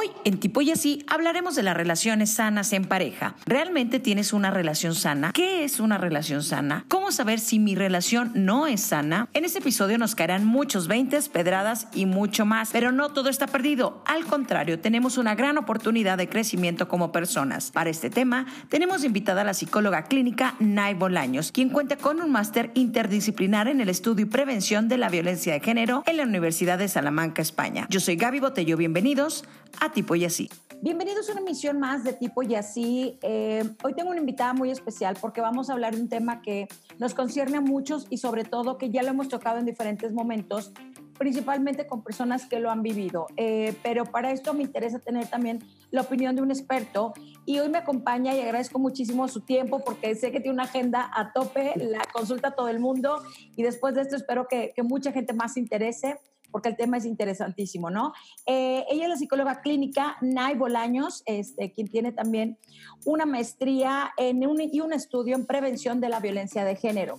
[0.00, 3.34] Hoy en Tipo y Así hablaremos de las relaciones sanas en pareja.
[3.44, 5.30] ¿Realmente tienes una relación sana?
[5.34, 6.86] ¿Qué es una relación sana?
[6.88, 9.28] ¿Cómo saber si mi relación no es sana?
[9.34, 13.46] En este episodio nos caerán muchos veintes, pedradas y mucho más, pero no todo está
[13.46, 14.02] perdido.
[14.06, 17.70] Al contrario, tenemos una gran oportunidad de crecimiento como personas.
[17.70, 22.32] Para este tema, tenemos invitada a la psicóloga clínica Nay Bolaños, quien cuenta con un
[22.32, 26.78] máster interdisciplinar en el estudio y prevención de la violencia de género en la Universidad
[26.78, 27.86] de Salamanca, España.
[27.90, 29.44] Yo soy Gaby Botello, bienvenidos
[29.78, 30.48] a Tipo y Así.
[30.82, 33.18] Bienvenidos a una emisión más de Tipo y Así.
[33.22, 36.68] Eh, hoy tengo una invitada muy especial porque vamos a hablar de un tema que
[36.98, 40.72] nos concierne a muchos y sobre todo que ya lo hemos tocado en diferentes momentos,
[41.18, 43.26] principalmente con personas que lo han vivido.
[43.36, 45.58] Eh, pero para esto me interesa tener también
[45.90, 47.12] la opinión de un experto
[47.44, 51.10] y hoy me acompaña y agradezco muchísimo su tiempo porque sé que tiene una agenda
[51.12, 53.22] a tope, la consulta a todo el mundo
[53.56, 56.16] y después de esto espero que, que mucha gente más se interese
[56.50, 58.12] porque el tema es interesantísimo, ¿no?
[58.46, 62.58] Eh, ella es la psicóloga clínica Nay Bolaños, este, quien tiene también
[63.04, 67.18] una maestría en un, y un estudio en prevención de la violencia de género.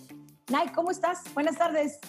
[0.50, 1.22] Nay, ¿cómo estás?
[1.34, 2.00] Buenas tardes.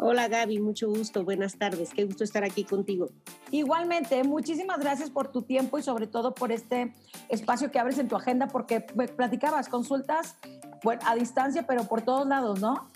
[0.00, 3.08] Hola Gaby, mucho gusto, buenas tardes, qué gusto estar aquí contigo.
[3.50, 6.94] Igualmente, muchísimas gracias por tu tiempo y sobre todo por este
[7.28, 10.36] espacio que abres en tu agenda porque platicabas consultas
[10.84, 12.88] bueno, a distancia, pero por todos lados, ¿no?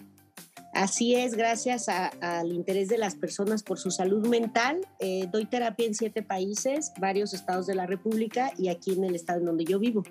[0.72, 4.80] Así es, gracias al interés de las personas por su salud mental.
[5.00, 9.14] Eh, doy terapia en siete países, varios estados de la República y aquí en el
[9.14, 10.02] estado en donde yo vivo.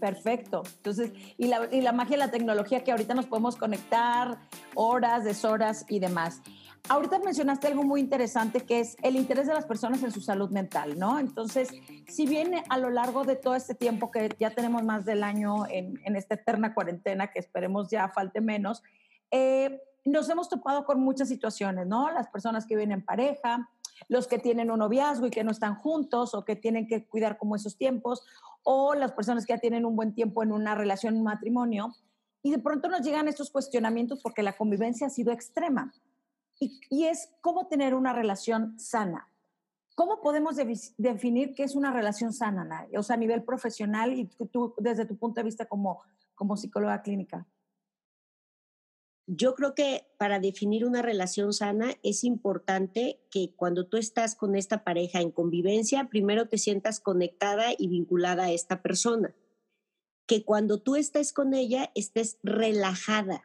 [0.00, 0.62] Perfecto.
[0.76, 4.38] Entonces, y la, magia de la tecnología que ahorita nos podemos conectar
[4.74, 6.40] horas, deshoras y demás.
[6.88, 10.48] Ahorita mencionaste algo muy interesante que es el interés de las personas en su salud
[10.50, 11.18] mental, ¿no?
[11.18, 11.68] Entonces,
[12.08, 15.66] si bien a lo largo de todo este tiempo que ya tenemos más del año
[15.68, 18.82] en, en esta eterna cuarentena, que esperemos ya falte menos,
[19.30, 19.78] eh,
[20.10, 22.10] nos hemos topado con muchas situaciones, ¿no?
[22.10, 23.68] Las personas que viven en pareja,
[24.08, 27.38] los que tienen un noviazgo y que no están juntos o que tienen que cuidar
[27.38, 28.24] como esos tiempos,
[28.62, 31.94] o las personas que ya tienen un buen tiempo en una relación, un matrimonio,
[32.42, 35.92] y de pronto nos llegan estos cuestionamientos porque la convivencia ha sido extrema.
[36.58, 39.28] Y, es cómo tener una relación sana.
[39.94, 40.56] ¿Cómo podemos
[40.96, 45.16] definir qué es una relación sana, O sea, a nivel profesional y tú, desde tu
[45.16, 46.02] punto de vista como,
[46.34, 47.46] como psicóloga clínica.
[49.26, 54.54] Yo creo que para definir una relación sana es importante que cuando tú estás con
[54.54, 59.34] esta pareja en convivencia, primero te sientas conectada y vinculada a esta persona.
[60.26, 63.42] Que cuando tú estés con ella, estés relajada.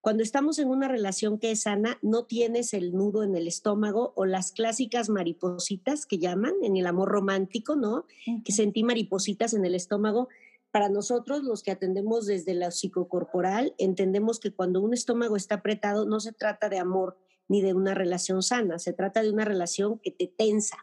[0.00, 4.12] Cuando estamos en una relación que es sana, no tienes el nudo en el estómago
[4.16, 8.06] o las clásicas maripositas que llaman en el amor romántico, ¿no?
[8.44, 10.28] Que sentí maripositas en el estómago
[10.74, 16.04] para nosotros, los que atendemos desde la psicocorporal, entendemos que cuando un estómago está apretado
[16.04, 20.00] no se trata de amor ni de una relación sana, se trata de una relación
[20.00, 20.78] que te tensa.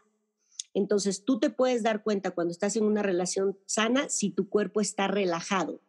[0.72, 4.80] Entonces, tú te puedes dar cuenta cuando estás en una relación sana si tu cuerpo
[4.80, 5.82] está relajado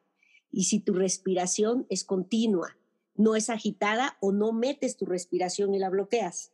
[0.52, 2.76] y si tu respiración es continua,
[3.16, 6.52] no es agitada o no metes tu respiración y la bloqueas.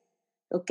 [0.49, 0.69] ¿Ok?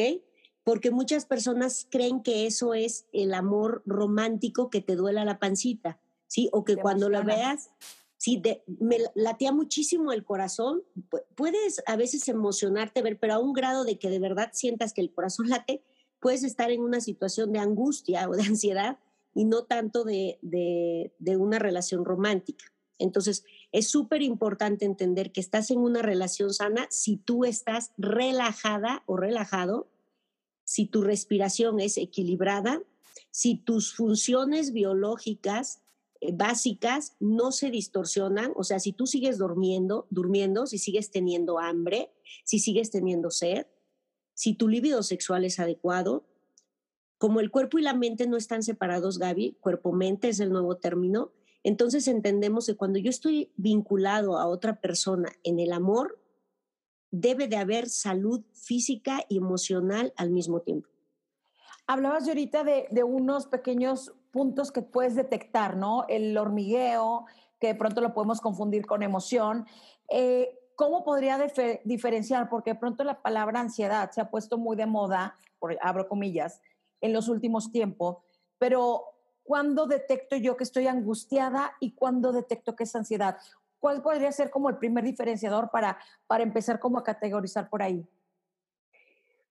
[0.63, 5.99] Porque muchas personas creen que eso es el amor romántico que te duela la pancita.
[6.29, 6.49] ¿Sí?
[6.53, 7.71] O que cuando la veas,
[8.17, 10.85] sí, me latía muchísimo el corazón.
[11.35, 15.01] Puedes a veces emocionarte, ver, pero a un grado de que de verdad sientas que
[15.01, 15.83] el corazón late,
[16.21, 18.99] puedes estar en una situación de angustia o de ansiedad
[19.35, 22.65] y no tanto de, de, de una relación romántica.
[22.99, 29.05] Entonces, es súper importante entender que estás en una relación sana si tú estás relajada
[29.07, 29.89] o relajado,
[30.65, 32.83] si tu respiración es equilibrada,
[33.31, 35.81] si tus funciones biológicas
[36.33, 42.13] básicas no se distorsionan, o sea, si tú sigues durmiendo, durmiendo, si sigues teniendo hambre,
[42.45, 43.67] si sigues teniendo sed,
[44.35, 46.27] si tu líbido sexual es adecuado,
[47.19, 51.33] como el cuerpo y la mente no están separados, Gaby, cuerpo-mente es el nuevo término,
[51.65, 56.21] entonces entendemos que cuando yo estoy vinculado a otra persona en el amor,
[57.11, 60.89] debe de haber salud física y emocional al mismo tiempo.
[61.87, 66.05] Hablabas de ahorita de unos pequeños puntos que puedes detectar, ¿no?
[66.09, 67.27] El hormigueo,
[67.59, 69.67] que de pronto lo podemos confundir con emoción.
[70.09, 71.39] Eh, ¿Cómo podría
[71.85, 72.49] diferenciar?
[72.49, 76.61] Porque de pronto la palabra ansiedad se ha puesto muy de moda, por, abro comillas,
[77.01, 78.19] en los últimos tiempos,
[78.59, 79.05] pero
[79.43, 83.39] ¿cuándo detecto yo que estoy angustiada y cuándo detecto que es ansiedad?
[83.81, 88.07] ¿Cuál podría ser como el primer diferenciador para, para empezar como a categorizar por ahí?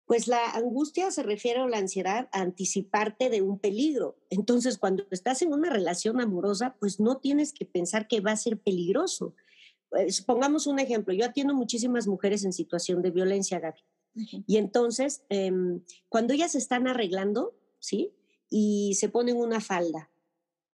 [0.08, 4.16] Pues la angustia se refiere a la ansiedad a anticiparte de un peligro.
[4.30, 8.36] Entonces, cuando estás en una relación amorosa, pues no tienes que pensar que va a
[8.36, 9.36] ser peligroso.
[9.90, 11.14] Pues, pongamos un ejemplo.
[11.14, 13.80] Yo atiendo muchísimas mujeres en situación de violencia, Gaby.
[14.48, 18.12] Y entonces, em, cuando ellas están arreglando, ¿sí?
[18.50, 20.10] y se ponen una falda.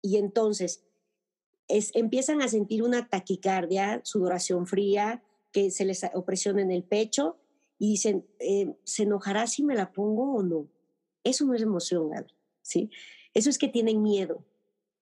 [0.01, 0.83] Y entonces
[1.68, 7.38] es, empiezan a sentir una taquicardia, sudoración fría, que se les opresiona en el pecho
[7.83, 10.69] y dicen, eh, ¿se enojará si me la pongo o no?
[11.21, 12.89] Eso no es emoción, Gaby, ¿sí?
[13.33, 14.45] Eso es que tienen miedo,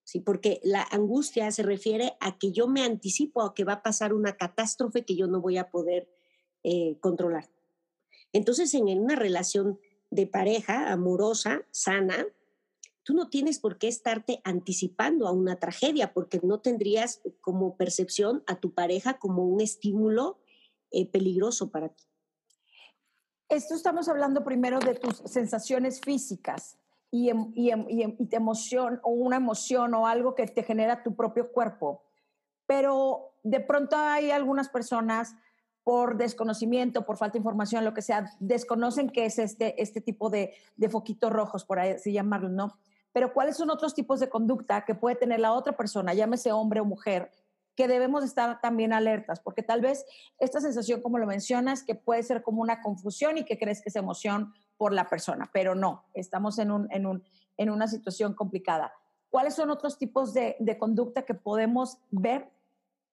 [0.04, 0.20] ¿sí?
[0.20, 4.16] Porque la angustia se refiere a que yo me anticipo a que va a pasar
[4.16, 6.10] una catástrofe que yo no voy a poder
[6.64, 7.52] eh, controlar.
[8.34, 9.80] Entonces, en una relación
[10.10, 12.26] de pareja amorosa, sana,
[13.04, 18.44] tú no tienes por qué estarte anticipando a una tragedia, porque no tendrías como percepción
[18.48, 20.40] a tu pareja como un estímulo
[20.90, 22.06] eh, peligroso para ti.
[23.52, 26.78] Esto estamos hablando primero de tus sensaciones físicas
[27.12, 30.64] y, em, y, em, y, em, y emoción o una emoción o algo que te
[30.64, 32.02] genera tu propio cuerpo.
[32.66, 35.36] Pero de pronto hay algunas personas
[35.84, 40.30] por desconocimiento, por falta de información, lo que sea, desconocen qué es este, este tipo
[40.30, 42.78] de, de foquitos rojos, por así llamarlo, ¿no?
[43.12, 46.80] Pero cuáles son otros tipos de conducta que puede tener la otra persona, llámese hombre
[46.80, 47.30] o mujer,
[47.76, 50.06] que debemos estar también alertas, porque tal vez
[50.40, 53.90] esta sensación, como lo mencionas, que puede ser como una confusión y que crees que
[53.90, 57.24] es emoción por la persona, pero no, estamos en, un, en, un,
[57.58, 58.94] en una situación complicada.
[59.30, 62.50] ¿Cuáles son otros tipos de, de conducta que podemos ver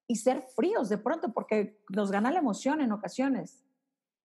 [0.08, 1.32] y ser fríos de pronto?
[1.32, 3.62] Porque nos gana la emoción en ocasiones.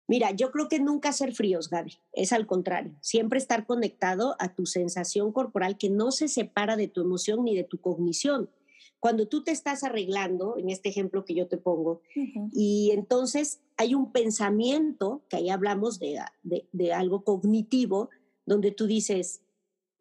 [0.07, 1.97] Mira, yo creo que nunca ser fríos, Gaby.
[2.13, 2.93] Es al contrario.
[3.01, 7.55] Siempre estar conectado a tu sensación corporal que no se separa de tu emoción ni
[7.55, 8.49] de tu cognición.
[8.99, 12.01] Cuando tú te estás arreglando, en este ejemplo que yo te pongo,
[12.51, 18.09] y entonces hay un pensamiento, que ahí hablamos de, de, de, algo cognitivo,
[18.45, 19.41] donde tú dices,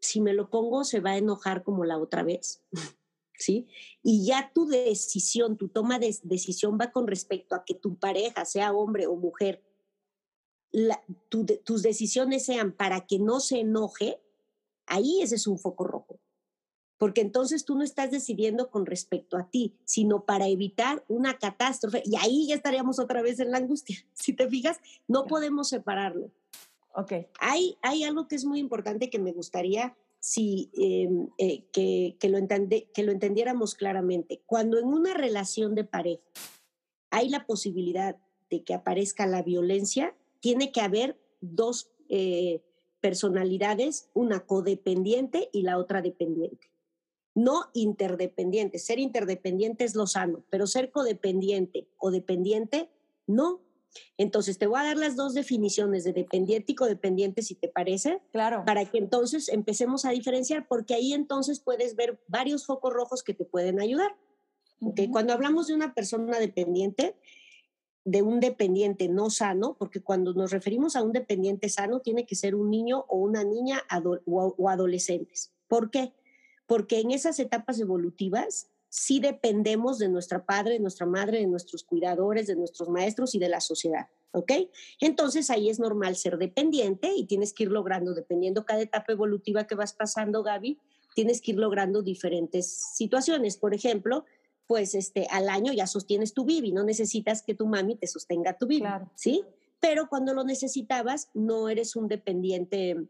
[0.00, 2.62] si me lo pongo se va a enojar como la otra vez,
[3.38, 3.66] ¿sí?
[4.02, 8.46] Y ya tu decisión, tu toma de decisión va con respecto a que tu pareja,
[8.46, 9.62] sea hombre o mujer,
[10.72, 14.20] la, tu, tus decisiones sean para que no se enoje,
[14.86, 16.18] ahí ese es un foco rojo
[16.98, 22.02] porque entonces tú no estás decidiendo con respecto a ti, sino para evitar una catástrofe.
[22.04, 23.96] Y ahí ya estaríamos otra vez en la angustia.
[24.14, 26.30] Si te fijas, no podemos separarlo.
[26.94, 27.12] Ok.
[27.38, 31.08] Hay, hay algo que es muy importante que me gustaría si, eh,
[31.38, 34.42] eh, que, que, lo entende, que lo entendiéramos claramente.
[34.46, 36.22] Cuando en una relación de pareja
[37.10, 38.16] hay la posibilidad
[38.50, 42.62] de que aparezca la violencia, tiene que haber dos eh,
[43.00, 46.68] personalidades, una codependiente y la otra dependiente
[47.36, 48.78] no interdependiente.
[48.78, 52.88] Ser interdependiente es lo sano, pero ser codependiente o dependiente,
[53.26, 53.60] no.
[54.16, 58.22] Entonces, te voy a dar las dos definiciones de dependiente y codependiente, si te parece.
[58.32, 58.64] Claro.
[58.64, 63.34] Para que entonces empecemos a diferenciar, porque ahí entonces puedes ver varios focos rojos que
[63.34, 64.16] te pueden ayudar.
[64.80, 65.10] Uh -huh.
[65.10, 67.16] Cuando hablamos de una persona dependiente,
[68.06, 72.34] de un dependiente no sano, porque cuando nos referimos a un dependiente sano, tiene que
[72.34, 75.52] ser un niño o una niña ado o, o adolescentes.
[75.68, 76.14] ¿Por qué?
[76.66, 81.84] Porque en esas etapas evolutivas sí dependemos de nuestra padre, de nuestra madre, de nuestros
[81.84, 84.08] cuidadores, de nuestros maestros y de la sociedad.
[84.32, 84.52] ¿Ok?
[85.00, 89.66] Entonces ahí es normal ser dependiente y tienes que ir logrando, dependiendo cada etapa evolutiva
[89.66, 90.78] que vas pasando, Gaby,
[91.14, 93.56] tienes que ir logrando diferentes situaciones.
[93.56, 94.26] Por ejemplo,
[94.66, 98.58] pues este, al año ya sostienes tu bibi, no necesitas que tu mami te sostenga
[98.58, 99.10] tu bibi, Claro.
[99.14, 99.42] ¿sí?
[99.80, 103.06] Pero cuando lo necesitabas, no eres un dependiente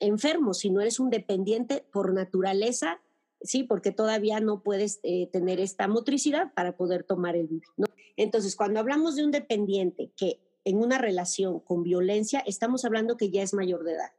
[0.00, 3.00] enfermo, sino eres un dependiente por naturaleza,
[3.40, 7.86] sí, porque todavía no puedes eh, tener esta motricidad para poder tomar el bibi, ¿no?
[8.16, 13.30] Entonces, cuando hablamos de un dependiente que en una relación con violencia, estamos hablando que
[13.30, 14.12] ya es mayor de edad,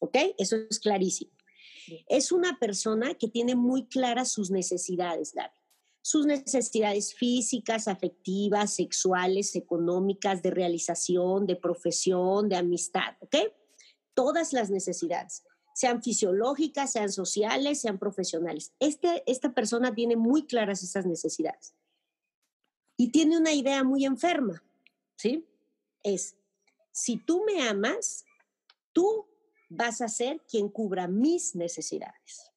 [0.00, 0.16] ¿ok?
[0.36, 1.32] Eso es clarísimo.
[2.08, 5.54] Es una persona que tiene muy claras sus necesidades, Gaby.
[6.02, 13.36] Sus necesidades físicas, afectivas, sexuales, económicas, de realización, de profesión, de amistad, ¿ok?
[14.14, 15.44] Todas las necesidades,
[15.74, 18.72] sean fisiológicas, sean sociales, sean profesionales.
[18.78, 21.74] Este, esta persona tiene muy claras esas necesidades
[22.96, 24.62] y tiene una idea muy enferma,
[25.16, 25.46] ¿sí?
[26.02, 26.36] Es,
[26.92, 28.24] si tú me amas,
[28.92, 29.26] tú
[29.68, 32.52] vas a ser quien cubra mis necesidades.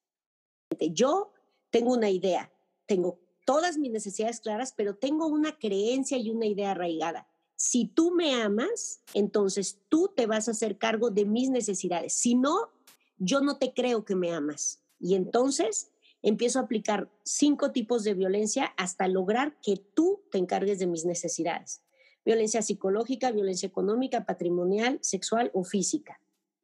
[0.92, 1.34] Yo
[1.72, 2.52] tengo una idea,
[2.86, 8.12] tengo todas mis necesidades claras, pero tengo una creencia y una idea arraigada si tú
[8.12, 12.14] me amas, entonces tú te vas a hacer cargo de mis necesidades.
[12.14, 12.70] Si no,
[13.18, 14.84] yo no te creo que me amas.
[15.00, 20.78] Y entonces empiezo a aplicar cinco tipos de violencia hasta lograr que tú te encargues
[20.78, 21.82] de mis necesidades.
[22.24, 26.22] Violencia psicológica, violencia económica, patrimonial, sexual o física.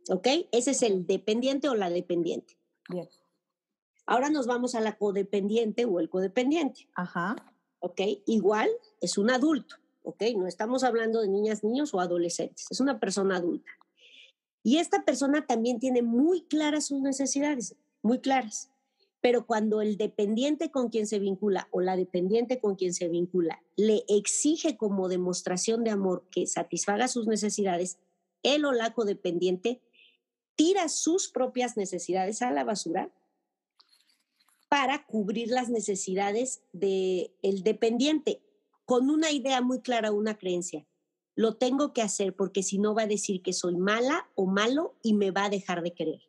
[0.09, 0.27] ¿Ok?
[0.51, 2.55] Ese es el dependiente o la dependiente.
[2.87, 3.09] Bien.
[4.05, 6.87] Ahora nos vamos a la codependiente o el codependiente.
[6.93, 7.35] Ajá.
[7.79, 8.01] ¿Ok?
[8.27, 8.69] Igual
[9.01, 9.77] es un adulto.
[10.03, 10.23] ¿Ok?
[10.37, 13.71] No estamos hablando de niñas, niños o adolescentes, es una persona adulta.
[14.63, 18.69] Y esta persona también tiene muy claras sus necesidades, muy claras.
[19.19, 23.63] Pero cuando el dependiente con quien se vincula o la dependiente con quien se vincula
[23.77, 27.97] le exige como demostración de amor que satisfaga sus necesidades,
[28.43, 29.81] él o la codependiente
[30.55, 33.09] tira sus propias necesidades a la basura
[34.69, 38.41] para cubrir las necesidades del el dependiente,
[38.93, 40.85] con una idea muy clara, una creencia.
[41.33, 44.99] Lo tengo que hacer porque si no va a decir que soy mala o malo
[45.01, 46.21] y me va a dejar de querer.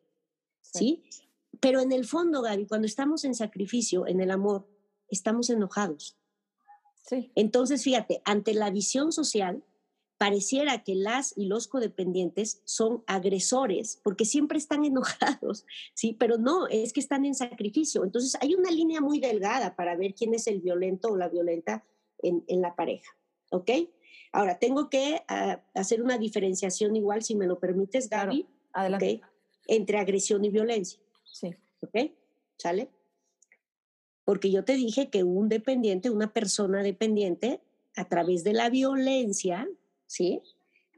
[0.63, 1.03] ¿Sí?
[1.59, 4.67] Pero en el fondo, Gaby, cuando estamos en sacrificio, en el amor,
[5.09, 6.17] estamos enojados.
[7.07, 7.31] Sí.
[7.35, 9.63] Entonces, fíjate, ante la visión social,
[10.17, 16.15] pareciera que las y los codependientes son agresores porque siempre están enojados, ¿sí?
[16.19, 18.03] Pero no, es que están en sacrificio.
[18.03, 21.85] Entonces hay una línea muy delgada para ver quién es el violento o la violenta
[22.27, 23.15] en, la pareja,
[23.51, 23.71] ¿ok?
[24.31, 29.21] Ahora, tengo que ah, hacer una diferenciación igual, si me lo permites, Gaby, adelante.
[29.67, 30.99] entre agresión y violencia.
[31.23, 31.55] Sí.
[31.81, 32.11] ¿Ok?
[32.57, 32.89] ¿Sale?
[34.25, 37.61] Porque yo te dije que un dependiente, una persona dependiente,
[37.95, 39.67] a través de la violencia,
[40.07, 40.41] ¿sí?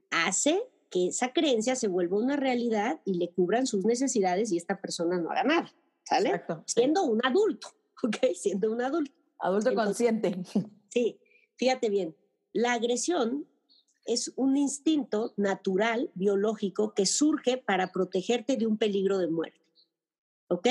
[0.10, 4.80] Hace que esa creencia se vuelva una realidad y le cubran sus necesidades y esta
[4.80, 6.30] persona no haga nada, ¿sale?
[6.30, 7.68] Exacto, Siendo un adulto,
[8.04, 8.18] ¿ok?
[8.34, 9.12] Siendo un adulto.
[9.40, 10.36] Adulto consciente.
[10.98, 11.20] Sí,
[11.58, 12.16] fíjate bien,
[12.54, 13.46] la agresión
[14.06, 19.62] es un instinto natural, biológico, que surge para protegerte de un peligro de muerte,
[20.48, 20.68] ¿ok?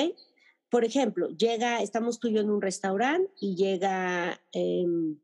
[0.68, 4.40] Por ejemplo, llega, estamos tú y yo en un restaurante y llega...
[4.52, 5.16] Em,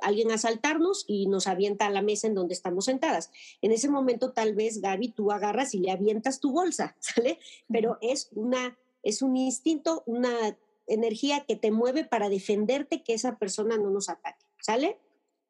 [0.00, 3.30] alguien a saltarnos y nos avienta a la mesa en donde estamos sentadas.
[3.60, 7.38] En ese momento tal vez, Gaby, tú agarras y le avientas tu bolsa, ¿sale?
[7.70, 10.56] Pero es, una, es un instinto, una
[10.88, 14.98] energía que te mueve para defenderte que esa persona no nos ataque, ¿sale?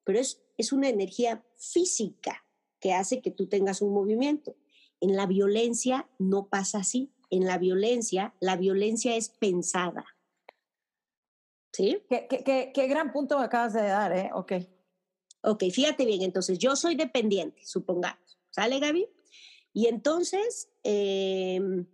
[0.04, 2.45] Pero es, es una energía física
[2.80, 4.57] que hace que tú tengas un movimiento.
[5.00, 7.12] En la violencia no pasa así.
[7.30, 10.04] En la violencia, la violencia es pensada.
[11.73, 12.02] ¿Sí?
[12.09, 14.30] Qué, gran punto acabas de dar, ¿eh?
[14.35, 14.52] Ok.
[15.42, 18.40] Ok, fíjate bien, entonces yo soy dependiente, supongamos.
[18.50, 19.09] ¿Sale, Gaby?
[19.73, 21.87] Y entonces, em,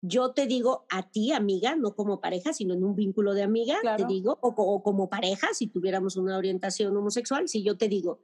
[0.00, 3.78] yo te digo a ti, amiga, no como pareja, sino en un vínculo de amiga,
[3.96, 8.20] te digo, o, como pareja, si tuviéramos una orientación homosexual, si yo te digo,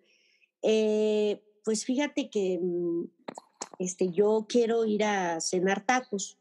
[0.62, 3.04] eh, pues fíjate que mm,
[3.78, 6.38] este, yo quiero ir a cenar tacos.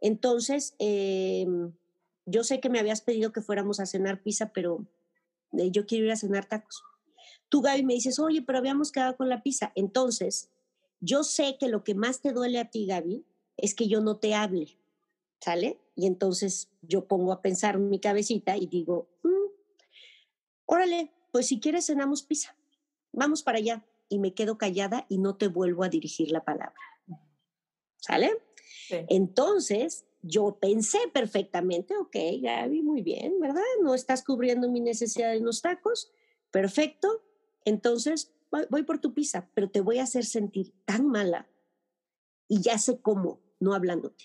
[0.00, 1.46] Entonces, eh,
[2.26, 4.86] yo sé que me habías pedido que fuéramos a cenar pizza, pero
[5.52, 6.84] eh, yo quiero ir a cenar tacos.
[7.48, 9.72] Tú, Gaby, me dices, oye, pero habíamos quedado con la pizza.
[9.74, 10.50] Entonces,
[11.00, 13.24] yo sé que lo que más te duele a ti, Gaby,
[13.56, 14.78] es que yo no te hable,
[15.40, 15.80] ¿sale?
[15.94, 19.50] Y entonces yo pongo a pensar mi cabecita y digo, mm,
[20.66, 22.56] órale, pues si quieres cenamos pizza,
[23.12, 23.84] vamos para allá.
[24.08, 26.80] Y me quedo callada y no te vuelvo a dirigir la palabra.
[27.96, 28.30] ¿Sale?
[29.08, 33.62] Entonces, yo pensé perfectamente, ok, Gaby, muy bien, ¿verdad?
[33.82, 36.12] No estás cubriendo mi necesidad de los tacos,
[36.50, 37.24] perfecto.
[37.64, 38.32] Entonces,
[38.70, 41.48] voy, por tu pizza, pero te voy a hacer sentir tan mala
[42.48, 44.24] y ya sé cómo, no hablándote.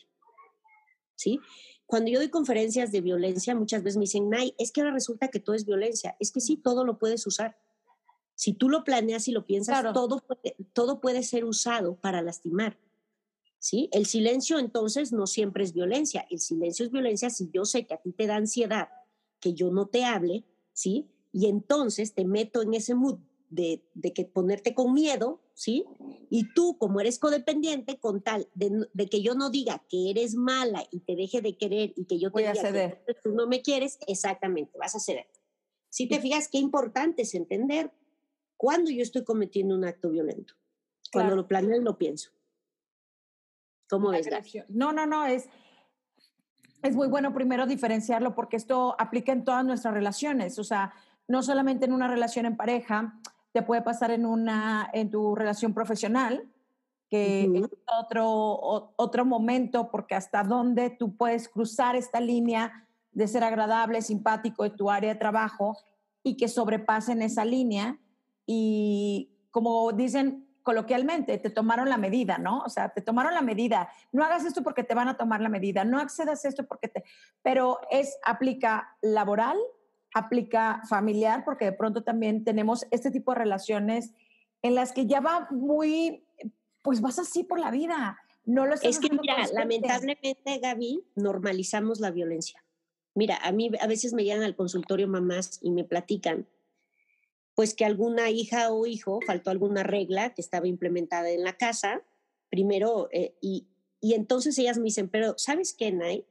[1.16, 1.40] ¿Sí?
[1.86, 5.28] Cuando yo doy conferencias de violencia, muchas veces me dicen, Nay, es que ahora resulta
[5.28, 6.16] que todo es violencia.
[6.20, 7.58] Es que sí, todo lo puedes usar.
[8.36, 10.24] Si tú lo planeas y lo piensas, todo,
[10.74, 12.80] todo puede ser usado para lastimar.
[13.60, 13.90] ¿sí?
[13.92, 16.26] El silencio entonces no siempre es violencia.
[16.30, 18.90] El silencio es violencia si yo sé que a ti te da ansiedad
[19.40, 21.12] que yo no te hable, ¿sí?
[21.34, 23.20] Y entonces te meto en ese mood
[23.52, 23.84] de,
[24.16, 25.86] que ponerte con miedo, ¿sí?
[26.30, 30.88] Y tú, como eres codependiente, con tal de, que yo no diga que eres mala
[30.90, 33.04] y te deje de querer y que yo te Voy a ceder.
[33.06, 35.28] que tú no me quieres, exactamente, vas a ceder.
[35.90, 37.92] Si te fijas, qué importante es entender
[38.56, 40.54] cuándo yo estoy cometiendo un acto violento.
[41.12, 42.32] Cuando lo planeo y lo pienso.
[43.90, 44.30] ¿Cómo es?
[44.70, 45.50] No, no, no, es,
[46.82, 50.94] es muy bueno primero diferenciarlo porque esto aplica en todas nuestras relaciones, o sea,
[51.28, 53.20] no solamente en una relación en pareja,
[53.52, 56.48] te puede pasar en, una, en tu relación profesional,
[57.10, 63.44] que es otro, otro momento, porque hasta dónde tú puedes cruzar esta línea de ser
[63.44, 65.78] agradable, simpático en tu área de trabajo
[66.24, 68.00] y que sobrepasen esa línea.
[68.46, 72.60] Y como dicen, coloquialmente, te tomaron la medida, ¿no?
[72.60, 73.90] O sea, te tomaron la medida.
[74.12, 76.88] No hagas esto porque te van a tomar la medida, no accedas a esto porque
[76.88, 77.04] te...
[77.42, 79.58] Pero es, aplica laboral,
[80.14, 84.12] aplica familiar, porque de pronto también tenemos este tipo de relaciones
[84.62, 86.24] en las que ya va muy,
[86.82, 88.18] pues vas así por la vida.
[88.46, 92.64] No lo es que mira, lamentablemente, Gaby, normalizamos la violencia.
[93.14, 96.48] Mira, a mí a veces me llegan al consultorio mamás y me platican
[97.54, 102.02] pues que alguna hija o hijo faltó alguna regla que estaba implementada en la casa,
[102.50, 103.68] primero, eh, y,
[104.00, 106.26] y entonces ellas me dicen, pero ¿sabes qué, Nay?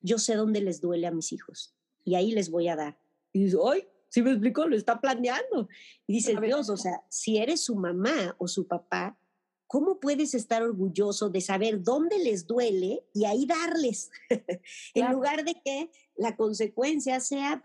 [0.00, 1.74] Yo sé dónde les duele a mis hijos
[2.04, 3.01] y ahí les voy a dar.
[3.32, 3.86] Y dice, ¡ay!
[4.08, 4.66] ¿Sí me explico?
[4.66, 5.68] Lo está planeando.
[6.06, 9.18] Y dice, Dios, o sea, si eres su mamá o su papá,
[9.66, 14.10] ¿cómo puedes estar orgulloso de saber dónde les duele y ahí darles?
[14.94, 17.62] en lugar de que la consecuencia sea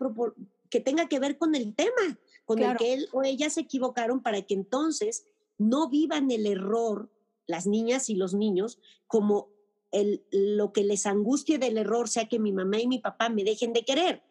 [0.70, 4.22] que tenga que ver con el tema, con el que él o ella se equivocaron
[4.22, 5.26] para que entonces
[5.58, 7.10] no vivan el error,
[7.46, 9.50] las niñas y los niños, como
[9.90, 13.44] el, lo que les angustie del error sea que mi mamá y mi papá me
[13.44, 14.22] dejen de querer.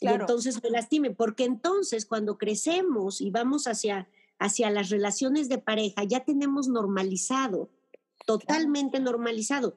[0.00, 5.58] Y entonces me lastimen, porque entonces cuando crecemos y vamos hacia, hacia las relaciones de
[5.58, 7.70] pareja, ya tenemos normalizado,
[8.26, 9.76] totalmente normalizado.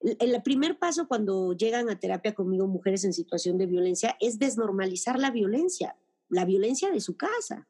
[0.00, 5.18] El, primer paso cuando llegan a terapia conmigo mujeres en situación de violencia es desnormalizar
[5.18, 5.94] la violencia,
[6.28, 7.68] la violencia de su casa,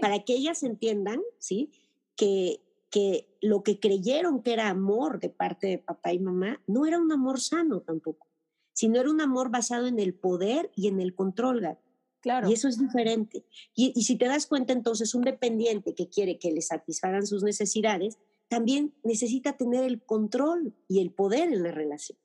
[0.00, 1.70] para que ellas entiendan, ¿sí?
[2.16, 6.86] Que, que lo que creyeron que era amor de parte de papá y mamá no
[6.86, 8.26] era un amor sano tampoco
[8.74, 11.78] sino era un amor basado en el poder y en el control,
[12.20, 12.48] Claro.
[12.48, 13.44] Y eso es diferente.
[13.74, 17.42] Y, y, si te das cuenta, entonces, un dependiente que quiere que le satisfagan sus
[17.42, 18.16] necesidades,
[18.48, 22.18] también necesita tener el control y el poder en la relación.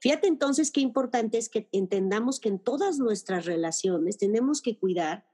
[0.00, 5.26] Fíjate entonces qué importante es que entendamos que en todas nuestras relaciones tenemos que cuidar,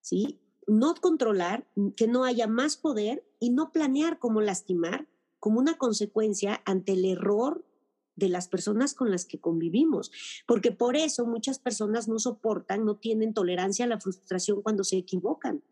[0.00, 0.40] ¿sí?
[0.68, 5.08] No controlar, que no haya más poder y no planear cómo lastimar
[5.40, 7.66] como una consecuencia ante el error
[8.16, 10.10] de las personas con las que convivimos,
[10.46, 14.96] porque por eso muchas personas no soportan, no tienen tolerancia a la frustración cuando se
[14.96, 15.62] equivocan.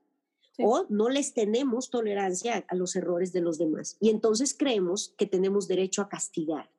[0.59, 3.97] O no les tenemos tolerancia a, los errores de los demás.
[4.01, 6.71] Y entonces creemos que tenemos derecho a castigar.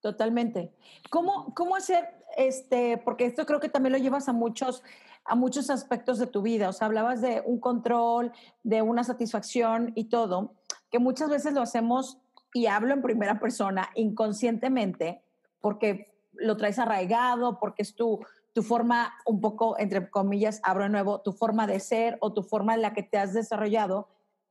[0.00, 0.72] Totalmente.
[1.10, 4.82] ¿Cómo, cómo hacer, este, porque esto creo que también lo llevas a muchos,
[5.24, 6.70] a muchos aspectos de tu vida.
[6.70, 10.54] O sea, hablabas de un control, de una satisfacción y todo,
[10.90, 12.18] que muchas veces lo hacemos
[12.54, 15.22] y hablo en primera persona inconscientemente
[15.60, 20.90] porque lo traes arraigado, porque es tu, tu forma, un poco, entre comillas, abro de
[20.90, 24.08] nuevo, tu forma de ser o tu forma en la que te has desarrollado,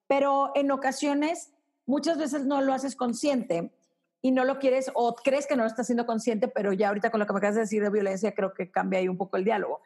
[0.07, 1.53] pero en ocasiones,
[1.85, 3.73] muchas veces no lo haces consciente
[4.21, 7.09] y no lo quieres o crees que no lo estás haciendo consciente, pero ya ahorita
[7.09, 9.37] con lo que me acabas de decir de violencia, creo que cambia ahí un poco
[9.37, 9.81] el diálogo.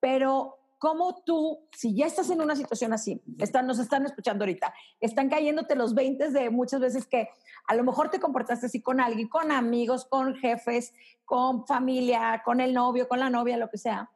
[0.00, 4.72] Pero cómo tú, si ya estás en una situación así, están, nos están escuchando ahorita,
[4.98, 7.28] están cayéndote los 20 de muchas veces que
[7.68, 10.94] a lo mejor te comportaste así con alguien, con amigos, con jefes,
[11.26, 14.10] con familia, con el novio, con la novia, lo que sea.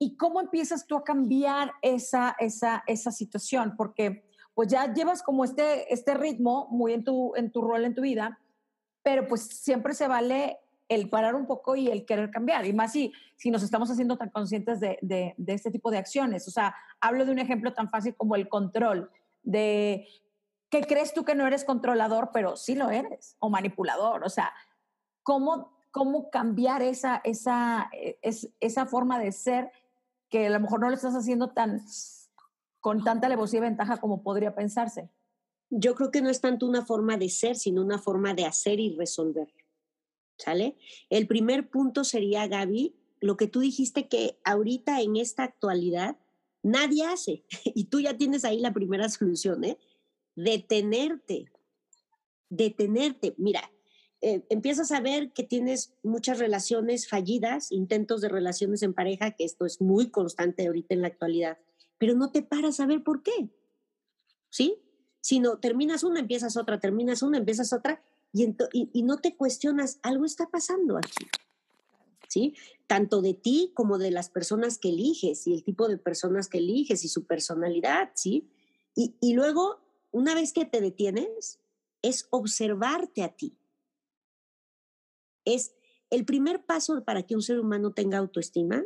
[0.00, 3.76] ¿Y cómo empiezas tú a cambiar esa, esa, esa situación?
[3.76, 7.94] Porque pues ya llevas como este, este ritmo muy en tu, en tu rol en
[7.94, 8.40] tu vida,
[9.04, 10.58] pero pues siempre se vale
[10.88, 12.66] el parar un poco y el querer cambiar.
[12.66, 16.48] Y más si, si nos estamos haciendo tan conscientes de, de, este tipo de acciones.
[16.48, 19.10] O sea, hablo de un ejemplo tan fácil como el control,
[19.42, 20.06] de
[20.70, 24.24] que crees tú que no eres controlador, pero sí lo eres, o manipulador.
[24.24, 24.52] O sea,
[25.22, 29.70] ¿cómo, cómo cambiar esa, esa, e, es, esa forma de ser
[30.30, 31.82] que a lo mejor no lo estás haciendo tan
[32.80, 35.10] con tanta alevosía y ventaja como podría pensarse?
[35.70, 38.80] Yo creo que no es tanto una forma de ser, sino una forma de hacer
[38.80, 39.52] y resolver.
[40.38, 40.76] ¿Sale?
[41.10, 46.16] El primer punto sería, Gaby, lo que tú dijiste que ahorita en esta actualidad
[46.62, 49.78] nadie hace y tú ya tienes ahí la primera solución, ¿eh?
[50.36, 51.50] Detenerte,
[52.48, 53.34] detenerte.
[53.38, 53.70] Mira,
[54.20, 59.44] eh, empiezas a ver que tienes muchas relaciones fallidas, intentos de relaciones en pareja, que
[59.44, 61.58] esto es muy constante ahorita en la actualidad,
[61.98, 63.50] pero no te paras a ver por qué,
[64.50, 64.76] ¿sí?
[65.20, 70.48] Sino terminas una, empiezas otra, terminas una, empiezas otra, y, no te cuestionas, algo está
[70.50, 71.26] pasando aquí.
[72.28, 72.54] ¿Sí?
[72.86, 76.58] Tanto de ti como de las personas que eliges y el tipo de personas que
[76.58, 78.50] eliges y su personalidad, ¿sí?
[78.94, 81.60] Y, luego, una vez que te detienes,
[82.02, 83.56] es observarte a ti.
[85.44, 85.74] Es
[86.10, 88.84] el primer paso para que un ser humano tenga autoestima,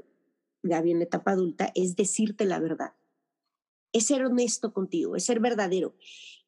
[0.63, 2.93] Gaby, en la etapa adulta, es decirte la verdad.
[3.93, 5.95] Es ser honesto contigo, es ser verdadero.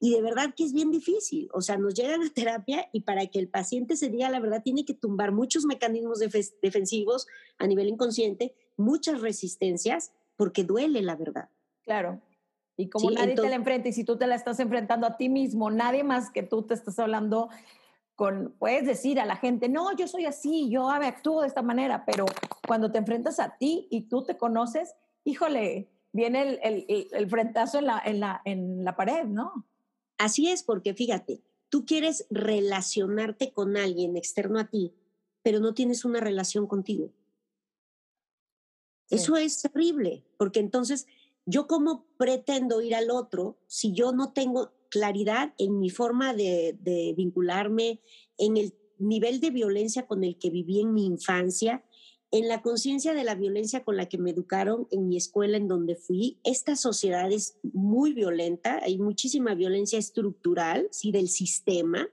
[0.00, 1.48] Y de verdad que es bien difícil.
[1.52, 4.62] O sea, nos llegan a terapia y para que el paciente se diga la verdad
[4.62, 6.20] tiene que tumbar muchos mecanismos
[6.62, 7.26] defensivos
[7.58, 11.48] a nivel inconsciente, muchas resistencias, porque duele la verdad.
[11.82, 12.20] Claro.
[12.76, 15.28] Y como nadie te la enfrenta y si tú te la estás enfrentando a ti
[15.28, 17.48] mismo, nadie más que tú te estás hablando
[18.16, 22.04] con, puedes decir a la gente, no, yo soy así, yo actúo de esta manera,
[22.04, 22.26] pero
[22.66, 27.78] cuando te enfrentas a ti y tú te conoces, híjole, viene el, el, el frentazo
[27.78, 29.66] en la, en, la, en la pared, ¿no?
[30.16, 34.94] Así es, porque fíjate, tú quieres relacionarte con alguien externo a ti,
[35.42, 37.10] pero no tienes una relación contigo.
[39.10, 41.06] Eso es terrible, porque entonces
[41.46, 46.78] yo cómo pretendo ir al otro si yo no tengo claridad en mi forma de,
[46.80, 48.00] de vincularme,
[48.38, 51.84] en el nivel de violencia con el que viví en mi infancia,
[52.34, 55.68] en la conciencia de la violencia con la que me educaron en mi escuela en
[55.68, 62.08] donde fui, esta sociedad es muy violenta, hay muchísima violencia estructural, sí, del sistema.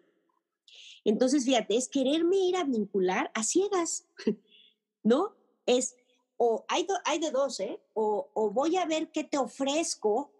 [1.03, 4.05] Entonces, fíjate, es quererme ir a vincular a ciegas,
[5.03, 5.33] ¿no?
[5.65, 5.95] Es,
[6.37, 7.79] o hay, hay de dos, ¿eh?
[7.95, 10.31] O, o, voy a ver qué te ofrezco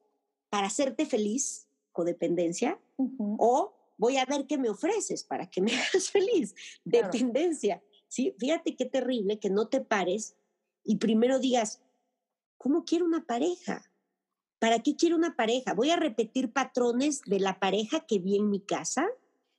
[0.52, 2.80] para hacerte feliz, codependencia,
[3.40, 6.54] o voy a ver qué me ofreces para que me hagas feliz,
[6.86, 7.82] dependencia.
[8.12, 8.36] ¿Sí?
[8.38, 10.36] Fíjate qué terrible que no te pares
[10.84, 11.82] y primero digas,
[12.58, 13.90] ¿cómo quiero una pareja?
[14.60, 15.74] ¿Para qué quiero una pareja?
[15.74, 19.08] ¿Voy a repetir patrones de la pareja que vi en mi casa?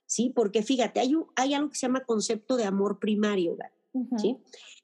[0.05, 0.31] ¿Sí?
[0.33, 3.57] Porque fíjate, hay, hay algo que se llama concepto de amor primario,
[4.17, 4.37] ¿sí?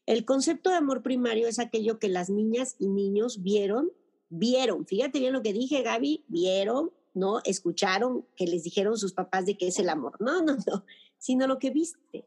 [0.08, 3.92] El concepto de amor primario es aquello que las niñas y niños vieron,
[4.30, 7.42] vieron, fíjate bien lo que dije, Gaby, vieron, ¿no?
[7.44, 10.20] Escucharon que les dijeron sus papás de qué es el amor.
[10.20, 10.86] No, no, no,
[11.20, 12.26] sino lo que viste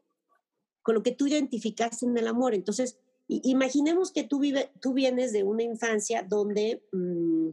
[0.83, 2.53] con lo que tú identificaste en el amor.
[2.53, 7.49] Entonces, imaginemos que tú, vive, tú vienes de una infancia donde mm,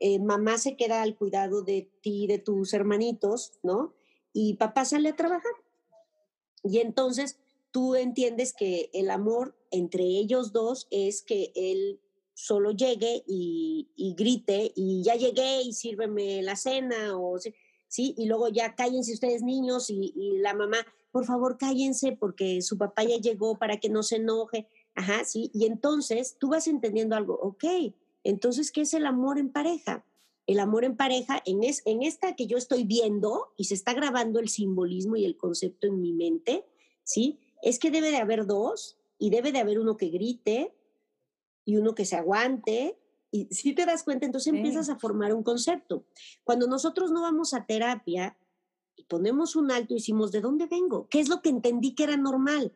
[0.00, 3.94] eh, mamá se queda al cuidado de ti, de tus hermanitos, ¿no?
[4.32, 5.52] Y papá sale a trabajar.
[6.62, 7.38] Y entonces
[7.72, 12.00] tú entiendes que el amor entre ellos dos es que él
[12.34, 17.36] solo llegue y, grite y ya llegué y sírveme la cena o
[17.88, 20.78] sí, y luego ya cállense ustedes niños y, y la mamá,
[21.10, 24.68] por favor cállense porque su papá ya llegó para que no se enoje.
[24.94, 25.50] Ajá, sí.
[25.54, 27.64] Y entonces tú vas entendiendo algo, ok,
[28.24, 30.04] entonces, ¿qué es el amor en pareja?
[30.46, 33.94] El amor en pareja, en, es, en esta que yo estoy viendo y se está
[33.94, 36.64] grabando el simbolismo y el concepto en mi mente,
[37.04, 37.38] ¿sí?
[37.62, 40.74] Es que debe de haber dos y debe de haber uno que grite
[41.64, 42.98] y uno que se aguante.
[43.30, 46.04] Y si te das cuenta, entonces empiezas a formar un concepto.
[46.44, 48.36] Cuando nosotros no vamos a terapia,
[49.08, 51.08] ponemos un alto y decimos, ¿de dónde vengo?
[51.08, 52.72] ¿Qué es lo que entendí que era normal?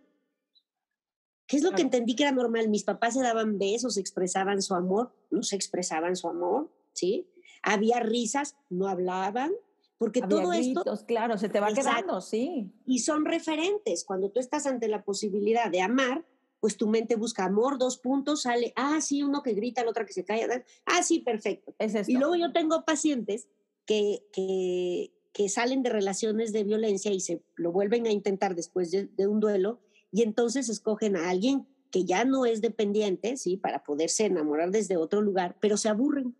[1.47, 2.68] ¿Qué es lo que entendí que era normal?
[2.68, 7.29] Mis papás se daban besos, expresaban su amor, no se expresaban su amor, ¿sí?
[7.62, 9.53] Había risas, no hablaban,
[9.99, 11.07] porque todo gritos, esto...
[11.07, 12.73] claro, se te va quedando, sí.
[12.87, 14.05] Y son referentes.
[14.05, 16.25] Cuando tú estás ante la posibilidad de amar,
[16.59, 20.07] pues tu mente busca amor, dos puntos, sale, ah, sí, uno que grita, el otro
[20.07, 21.75] que se calla, ah, sí, perfecto.
[21.79, 23.49] Es y luego yo tengo pacientes
[23.85, 28.90] que, que, que salen de relaciones de violencia y se lo vuelven a intentar después
[28.90, 33.57] de, un duelo y entonces escogen a alguien que ya no es dependiente, ¿sí?
[33.57, 36.35] Para poderse enamorar desde otro lugar, pero se aburren.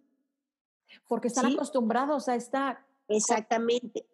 [1.09, 2.87] Porque están acostumbrados a esta...
[3.09, 4.07] Exactamente.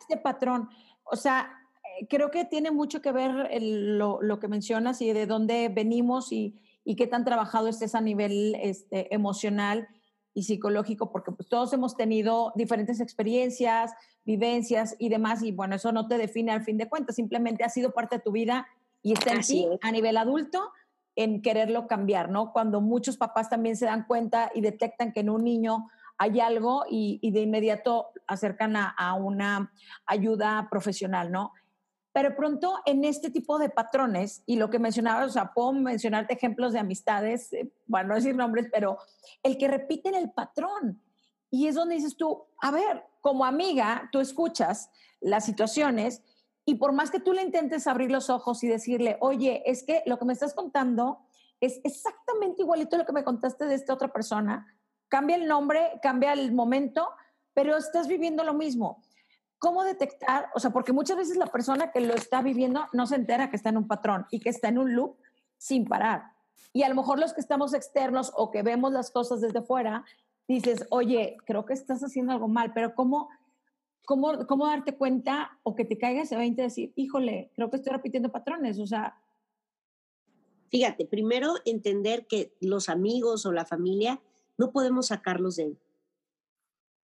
[0.00, 0.68] este patrón.
[1.04, 1.50] O sea,
[1.98, 6.30] eh, creo que tiene mucho que ver lo, lo, que mencionas y de dónde venimos
[6.32, 9.88] y, y qué tan trabajado estés a nivel este, emocional
[10.34, 13.92] y psicológico, porque pues todos hemos tenido diferentes experiencias,
[14.26, 17.68] vivencias y demás, y bueno, eso no te define al fin de cuentas, simplemente ha
[17.68, 18.66] sido parte de tu vida
[19.00, 20.72] y está en ti a nivel adulto
[21.14, 22.52] en quererlo cambiar, ¿no?
[22.52, 26.84] Cuando muchos papás también se dan cuenta y detectan que en un niño hay algo
[26.90, 29.72] y, de inmediato acercan a, a, una
[30.06, 31.52] ayuda profesional, ¿no?
[32.12, 36.34] Pero pronto en este tipo de patrones, y lo que mencionabas, o sea, puedo mencionarte
[36.34, 38.98] ejemplos de amistades, eh, bueno, no decir nombres, pero
[39.42, 41.02] el que repiten el patrón.
[41.50, 44.88] Y es donde dices tú, a ver, como amiga, tú escuchas
[45.20, 46.22] las situaciones
[46.64, 50.04] y por más que tú le intentes abrir los ojos y decirle, oye, es que
[50.06, 51.18] lo que me estás contando
[51.60, 54.72] es exactamente igualito a lo que me contaste de esta otra persona,
[55.08, 57.08] cambia el nombre, cambia el momento,
[57.52, 59.02] pero estás viviendo lo mismo.
[59.58, 60.48] ¿Cómo detectar?
[60.54, 63.56] O sea, porque muchas veces la persona que lo está viviendo no se entera que
[63.56, 65.16] está en un patrón y que está en un loop
[65.58, 66.30] sin parar.
[66.72, 70.04] Y a lo mejor los que estamos externos o que vemos las cosas desde fuera,
[70.48, 73.28] dices, oye, creo que estás haciendo algo mal, pero ¿cómo,
[74.04, 77.76] cómo, cómo darte cuenta o que te caiga ese 20 y decir, híjole, creo que
[77.76, 78.78] estoy repitiendo patrones?
[78.78, 79.20] O sea...
[80.68, 84.20] Fíjate, primero entender que los amigos o la familia
[84.58, 85.78] no podemos sacarlos de él.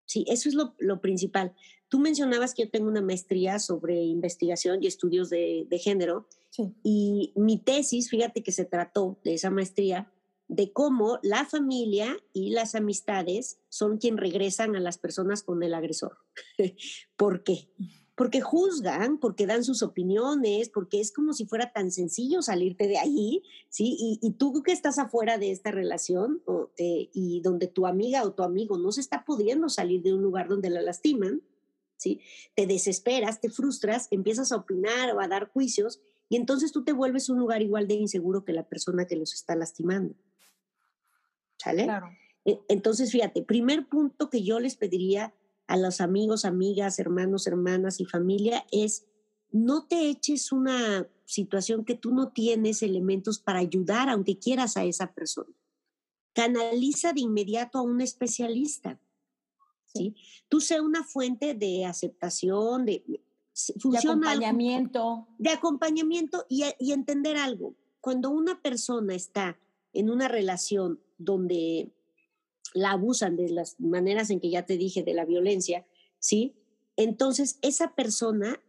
[0.06, 1.54] Sí, eso es lo, lo, principal.
[1.88, 6.28] Tú mencionabas que yo tengo una maestría sobre investigación y estudios de, de género.
[6.84, 10.12] Y mi tesis, fíjate que se trató de esa maestría,
[10.50, 15.74] de cómo la familia y las amistades son quien regresan a las personas con el
[15.74, 16.18] agresor.
[17.16, 17.70] ¿Por qué?
[18.20, 22.98] porque juzgan, porque dan sus opiniones, porque es como si fuera tan sencillo salirte de
[22.98, 23.96] ahí, ¿sí?
[24.22, 26.44] Y, tú que estás afuera de esta relación
[26.78, 30.50] y donde tu amiga o tu amigo no se está pudiendo salir de un lugar
[30.50, 31.42] donde la lastiman,
[31.96, 32.20] ¿sí?
[32.58, 36.92] Te desesperas, te frustras, empiezas a opinar o a dar juicios y entonces tú te
[36.92, 40.14] vuelves un lugar igual de inseguro que la persona que los está lastimando.
[41.62, 41.84] ¿Sale?
[41.84, 42.10] Claro.
[42.46, 45.34] E, entonces, fíjate, primer punto que yo les pediría
[45.68, 49.06] a los amigos, amigas, hermanos, hermanas y familia es
[49.52, 54.84] no te eches una situación que tú no tienes elementos para ayudar, aunque quieras a
[54.84, 55.54] esa persona.
[56.34, 59.00] Canaliza de inmediato a un especialista.
[59.86, 60.16] ¿sí?
[60.48, 63.04] Tú sé una fuente de aceptación, de,
[63.98, 65.28] acompañamiento.
[65.38, 67.76] de acompañamiento y, y entender algo.
[68.02, 69.60] Cuando una persona está
[69.94, 71.92] en una relación donde
[72.74, 75.86] la abusan de las maneras en que ya te dije de la violencia,
[76.20, 76.56] ¿sí?
[76.96, 78.62] Entonces, esa persona,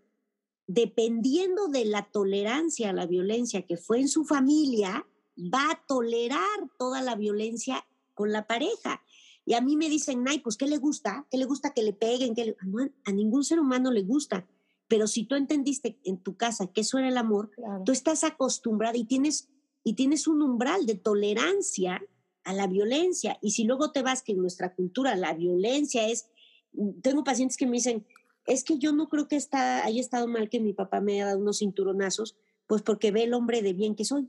[0.66, 5.06] dependiendo de la tolerancia a la violencia que fue en su familia,
[5.37, 9.02] va a tolerar toda la violencia con la pareja.
[9.44, 11.26] Y a mí me dicen, Nay, pues, ¿qué le gusta?
[11.30, 12.35] ¿Qué le gusta que le peguen?
[12.35, 12.56] que
[13.04, 14.46] a ningún ser humano le gusta.
[14.87, 17.50] Pero si tú entendiste en tu casa que eso era el amor,
[17.85, 19.48] tú estás acostumbrada y tienes,
[19.84, 22.02] y tienes un umbral de tolerancia
[22.44, 23.38] a la violencia.
[23.40, 26.28] Y si luego te vas que en nuestra cultura la violencia es,
[26.72, 28.06] mm, tengo pacientes que me dicen,
[28.46, 31.26] es que yo no creo que está, haya estado mal que mi papá me haya
[31.26, 34.28] dado unos cinturonazos, pues porque ve el hombre de bien que soy.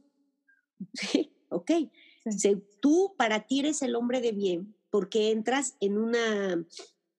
[1.50, 1.72] ok.
[2.82, 6.66] tú para ti eres el hombre de bien porque entras en una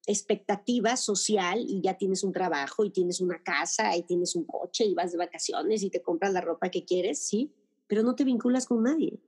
[0.06, 4.84] expectativa social y ya tienes un trabajo y tienes una casa y tienes un coche
[4.84, 7.52] y vas de vacaciones y te compras la ropa que quieres, sí,
[7.92, 9.20] pero no te vinculas con nadie.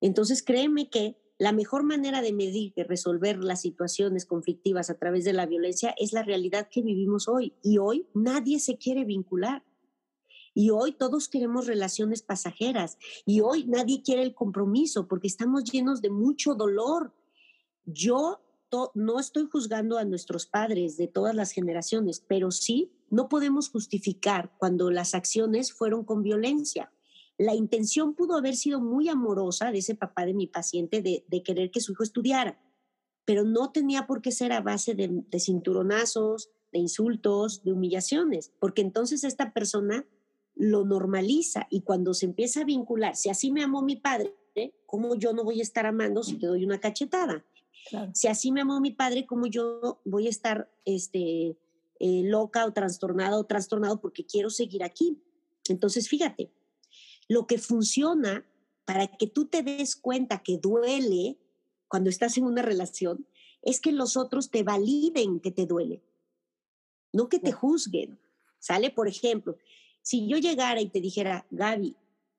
[0.00, 5.24] Entonces, créeme que la mejor manera de medir y resolver las situaciones conflictivas a través
[5.24, 7.54] de la violencia es la realidad que vivimos hoy.
[7.64, 9.64] Y hoy nadie se quiere vincular.
[10.54, 12.96] Y hoy todos queremos relaciones pasajeras.
[13.24, 17.12] Y hoy nadie quiere el compromiso porque estamos llenos de mucho dolor.
[17.86, 18.40] Yo
[18.94, 24.52] no estoy juzgando a nuestros padres de todas las generaciones, pero sí no podemos justificar
[24.58, 26.92] cuando las acciones fueron con violencia.
[27.38, 31.70] La intención pudo haber sido muy amorosa de ese papá de mi paciente de, querer
[31.70, 32.58] que su hijo estudiara,
[33.24, 38.82] pero no tenía por qué ser a base de, cinturonazos, de insultos, de humillaciones, porque
[38.82, 40.06] entonces esta persona
[40.54, 44.34] lo normaliza y cuando se empieza a vincular, si así me amó mi padre,
[44.86, 47.44] ¿cómo yo no voy a estar amando si te doy una cachetada?
[48.14, 51.56] Si así me amó mi padre, ¿cómo yo voy a estar este,
[52.00, 55.22] eh, loca o trastornada o trastornado porque quiero seguir aquí?
[55.68, 56.50] Entonces, fíjate,
[57.28, 58.44] lo que funciona
[58.84, 61.38] para que tú te des cuenta que duele
[61.88, 63.26] cuando estás en una relación
[63.62, 66.02] es que los otros te validen que te duele,
[67.12, 68.18] no que te juzguen.
[68.58, 68.90] ¿Sale?
[68.90, 69.56] Por ejemplo,
[70.02, 71.96] si yo llegara y te dijera, Gaby,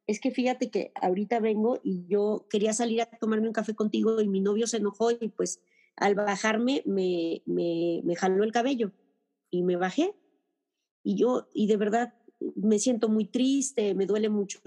[0.07, 4.19] es que fíjate que ahorita vengo y yo quería salir a tomarme un café contigo
[4.21, 5.61] y mi novio se enojó y pues
[5.95, 8.91] al bajarme me, me, me jaló el cabello
[9.49, 10.15] y me bajé.
[11.03, 12.13] Y yo, y de verdad,
[12.55, 14.59] me siento muy triste, me duele mucho.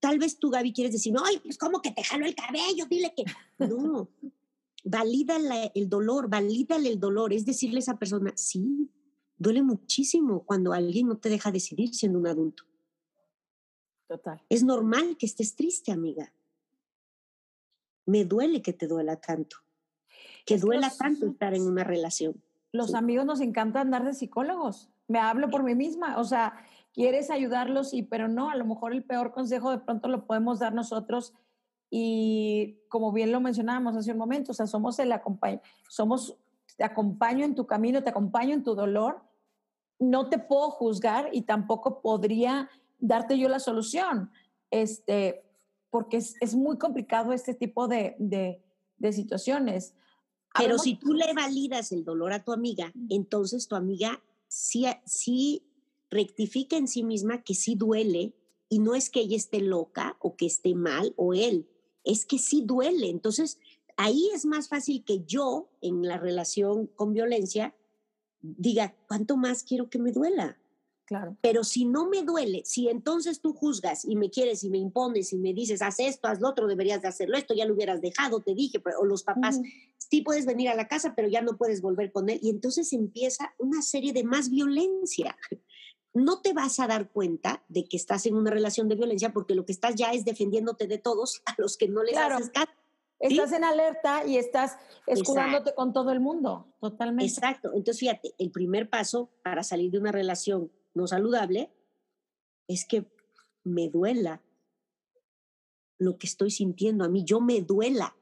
[0.00, 3.12] Tal vez tú, Gaby, quieres decir, ay, pues cómo que te jalo el cabello, dile
[3.16, 3.24] que...
[3.66, 4.08] No,
[4.84, 5.36] valida
[5.74, 8.88] el dolor, valídale el dolor, es decirle a esa persona, sí,
[9.36, 12.64] duele muchísimo cuando alguien no te deja decidir siendo un adulto.
[14.06, 14.40] Total.
[14.48, 16.32] Es normal que estés triste, amiga.
[18.06, 19.56] Me duele que te duela tanto,
[20.44, 22.40] que duela tanto estar en una relación.
[22.70, 24.90] Los amigos nos encanta andar de psicólogos.
[25.08, 26.64] Me hablo por mí misma, o sea,
[26.96, 30.58] quieres ayudarlos, y, pero no, a lo mejor el peor consejo de pronto lo podemos
[30.58, 31.34] dar nosotros
[31.90, 36.38] y como bien lo mencionábamos hace un momento, o sea, somos el acompaño, somos,
[36.78, 39.20] te acompaño en tu camino, te acompaño en tu dolor,
[39.98, 44.30] no te puedo juzgar y tampoco podría darte yo la solución,
[44.70, 45.44] este,
[45.90, 48.64] porque es, es muy complicado este tipo de, de,
[48.96, 49.94] de situaciones.
[50.58, 55.65] Pero si tú le validas el dolor a tu amiga, entonces tu amiga sí, sí
[56.10, 58.34] rectifica en sí misma que sí duele
[58.68, 61.68] y no es que ella esté loca o que esté mal o él,
[62.04, 63.08] es que sí duele.
[63.08, 63.58] Entonces,
[63.96, 67.74] ahí es más fácil que yo en la relación con violencia
[68.40, 70.58] diga, ¿cuánto más quiero que me duela?
[71.06, 71.36] Claro.
[71.40, 75.32] Pero si no me duele, si entonces tú juzgas y me quieres y me impones
[75.32, 78.00] y me dices, haz esto, haz lo otro, deberías de hacerlo, esto ya lo hubieras
[78.00, 79.60] dejado, te dije, o los papás,
[79.98, 82.40] sí puedes venir a la casa, pero ya no puedes volver con él.
[82.42, 85.36] Y entonces empieza una serie de más violencia
[86.16, 89.54] no te vas a dar cuenta de que estás en una relación de violencia porque
[89.54, 92.72] lo que estás ya es defendiéndote de todos a los que no les haces caso.
[93.18, 94.76] Estás en alerta y estás
[95.06, 97.30] escudándote con todo el mundo, totalmente.
[97.30, 97.68] Exacto.
[97.74, 101.70] Entonces, fíjate, el primer paso para salir de una relación no saludable
[102.66, 103.06] es que
[103.62, 104.42] me duela
[105.98, 108.16] lo que estoy sintiendo a mí, yo me duela.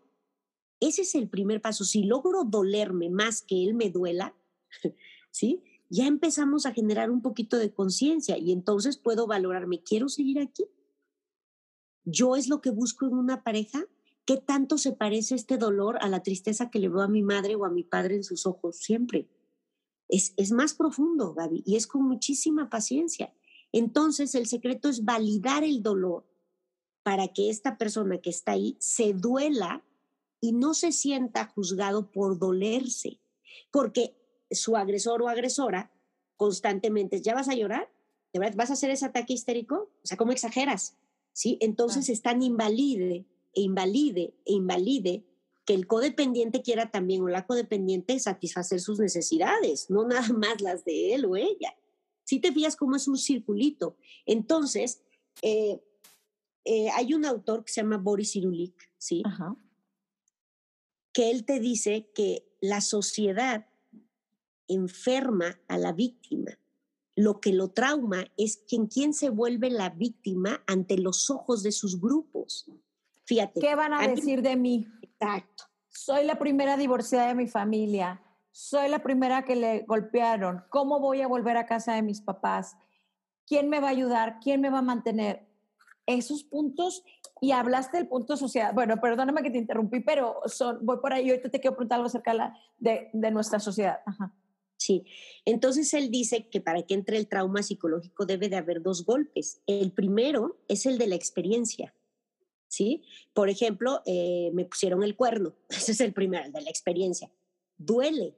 [0.80, 1.84] Ese es el primer paso.
[1.84, 4.34] Si logro dolerme más que él me duela,
[5.30, 5.62] ¿sí?
[5.94, 10.64] Ya empezamos a generar un poquito de conciencia y entonces puedo valorarme, ¿quiero seguir aquí?
[12.04, 13.86] ¿Yo es lo que busco en una pareja?
[14.24, 17.54] ¿Qué tanto se parece este dolor a la tristeza que le veo a mi madre
[17.54, 19.28] o a mi padre en sus ojos siempre?
[20.08, 23.32] Es, es más profundo, Gaby, y es con muchísima paciencia.
[23.70, 26.26] Entonces, el secreto es validar el dolor
[27.04, 29.84] para que esta persona que está ahí se duela
[30.40, 33.20] y no se sienta juzgado por dolerse,
[33.70, 34.16] porque
[34.54, 35.90] su agresor o agresora
[36.36, 37.90] constantemente, ¿ya vas a llorar?
[38.32, 39.90] ¿De verdad vas a hacer ese ataque histérico?
[40.02, 40.96] O sea, ¿cómo exageras?
[41.32, 41.58] ¿Sí?
[41.60, 45.24] Entonces están invalide e invalide e invalide
[45.64, 50.84] que el codependiente quiera también o la codependiente satisfacer sus necesidades, no nada más las
[50.84, 51.76] de él o ella.
[52.24, 53.96] Si te fijas cómo es un circulito.
[54.26, 55.02] Entonces,
[55.42, 55.82] eh,
[56.64, 59.22] eh, hay un autor que se llama Boris Irulik, ¿sí?
[61.12, 63.66] Que él te dice que la sociedad
[64.68, 66.52] enferma a la víctima.
[67.16, 71.72] Lo que lo trauma es quien, quien se vuelve la víctima ante los ojos de
[71.72, 72.68] sus grupos.
[73.24, 73.60] Fíjate.
[73.60, 74.86] ¿Qué van a, decir de mí?
[75.02, 75.64] Exacto.
[75.88, 78.20] Soy la primera divorciada de mi familia.
[78.50, 80.64] Soy la primera que le golpearon.
[80.70, 82.76] ¿Cómo voy a volver a casa de mis papás?
[83.46, 84.38] ¿Quién me va a ayudar?
[84.40, 85.46] ¿Quién me va a mantener?
[86.06, 87.02] Esos puntos,
[87.44, 88.72] y hablaste del punto social.
[88.74, 91.28] Bueno, perdóname que te interrumpí, pero son, voy por ahí.
[91.28, 93.98] Ahorita te quiero preguntar algo acerca de, de, nuestra sociedad.
[94.84, 95.06] Sí,
[95.46, 99.62] entonces él dice que para que entre el trauma psicológico debe de haber dos golpes.
[99.66, 101.94] El primero es el de la experiencia.
[102.68, 103.02] ¿sí?
[103.32, 107.30] Por ejemplo, eh, me pusieron el cuerno, ese es el primero, el de la experiencia.
[107.78, 108.34] Duele,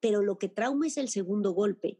[0.00, 1.98] pero lo que trauma es el segundo golpe.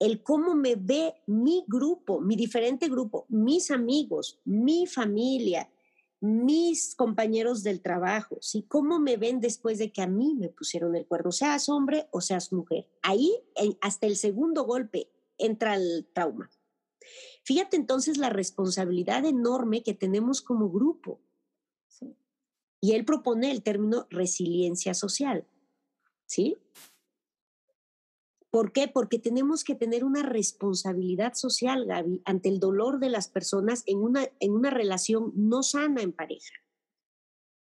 [0.00, 5.70] El cómo me ve mi grupo, mi diferente grupo, mis amigos, mi familia,
[6.20, 8.64] mis compañeros del trabajo, ¿sí?
[8.68, 12.20] ¿Cómo me ven después de que a mí me pusieron el cuerno, seas hombre o
[12.20, 12.88] seas mujer?
[13.02, 13.32] Ahí,
[13.80, 16.50] hasta el segundo golpe, entra el trauma.
[17.44, 21.20] Fíjate entonces la responsabilidad enorme que tenemos como grupo.
[22.80, 25.46] Y él propone el término resiliencia social.
[26.26, 26.56] ¿Sí?
[28.50, 28.88] ¿Por qué?
[28.88, 33.98] Porque tenemos que tener una responsabilidad social, Gaby, ante el dolor de las personas en
[33.98, 36.54] una, en una relación no sana en pareja.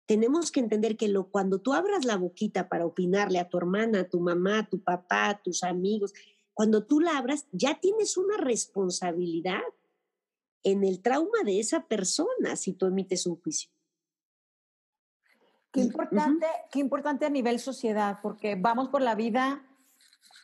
[0.07, 4.01] Tenemos que entender que lo, cuando tú abras la boquita para opinarle a tu hermana,
[4.01, 6.13] a tu mamá, a tu papá, a tus amigos,
[6.53, 9.61] cuando tú la abras, ya tienes una responsabilidad
[10.63, 13.71] en el trauma de esa persona si tú emites un juicio.
[15.71, 19.65] Qué importante, qué importante a nivel sociedad, porque vamos por la vida,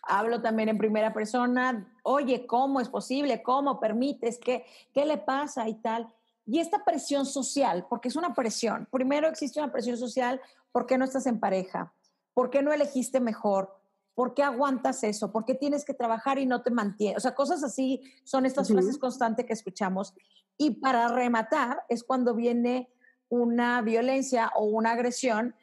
[0.08, 3.44] hablo también en primera persona, oye, ¿cómo es posible?
[3.44, 4.40] ¿Cómo permites?
[4.40, 6.08] ¿Qué, qué le pasa y tal?
[6.46, 8.88] Y esta presión social, porque es una presión.
[8.92, 10.42] Primero existe una presión social,
[10.72, 11.94] ¿por qué no estás en pareja?
[12.34, 13.76] ¿Por qué no elegiste mejor?
[14.16, 15.32] ¿Por qué aguantas eso?
[15.32, 17.18] ¿Por qué tienes que trabajar y no te mantienes?
[17.18, 20.14] O sea, cosas así son estas frases constantes que escuchamos.
[20.58, 22.90] Y para rematar es cuando viene
[23.30, 25.56] una violencia o una agresión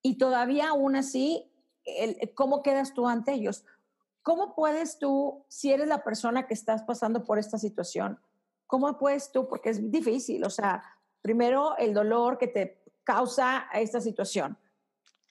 [0.00, 1.50] y todavía aún así,
[2.34, 3.64] ¿cómo quedas tú ante ellos?
[4.22, 8.18] ¿Cómo puedes tú, si eres la persona que estás pasando por esta situación,
[8.66, 10.82] cómo puedes tú, porque es difícil, o sea,
[11.22, 14.58] primero el dolor que te causa esta situación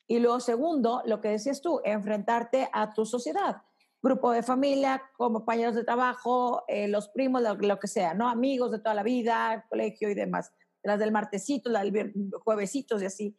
[0.08, 3.62] y luego segundo, lo que decías tú, enfrentarte a tu sociedad,
[4.02, 8.28] grupo de familia, compañeros de trabajo, eh, los primos, lo, lo que sea, ¿no?
[8.28, 10.52] Amigos de toda la vida, colegio y demás
[10.84, 13.38] las del martesito, las del juevesitos y así.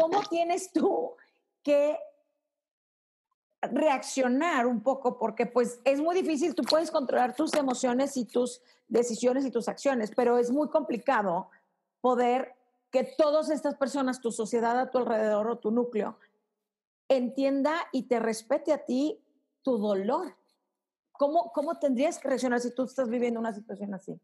[0.00, 1.14] ¿Cómo tienes tú
[1.62, 1.98] que
[3.68, 5.18] reaccionar un poco?
[5.18, 9.68] Porque pues es muy difícil, tú puedes controlar tus emociones y tus decisiones y tus
[9.68, 11.50] acciones, pero es muy complicado
[12.00, 12.54] poder
[12.90, 16.18] que todas estas personas, tu sociedad a tu alrededor o tu núcleo,
[17.08, 19.20] entienda y te respete a ti
[19.62, 20.36] tu dolor.
[21.12, 24.20] ¿Cómo, ¿Cómo tendrías que reaccionar si tú estás viviendo una situación así?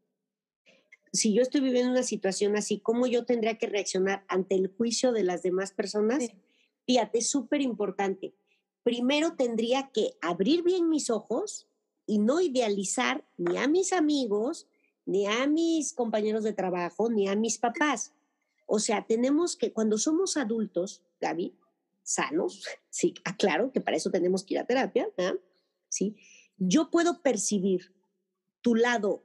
[1.13, 5.13] si yo estoy viviendo una situación así, ¿cómo yo tendría que reaccionar ante el juicio
[5.13, 6.29] de las demás personas?
[6.87, 8.33] Fíjate, es súper importante.
[8.83, 11.69] Primero tendría que abrir bien mis ojos
[12.07, 14.67] y no idealizar ni a mis amigos,
[15.07, 18.15] ni a mis compañeros de trabajo, ni a mis papás.
[18.67, 21.55] O sea, tenemos que, cuando somos adultos, Gaby,
[22.03, 25.09] sanos, sí, aclaro que para eso tenemos que ir a terapia,
[25.89, 26.17] ¿sí?
[26.57, 27.95] Yo puedo percibir
[28.61, 29.25] tu lado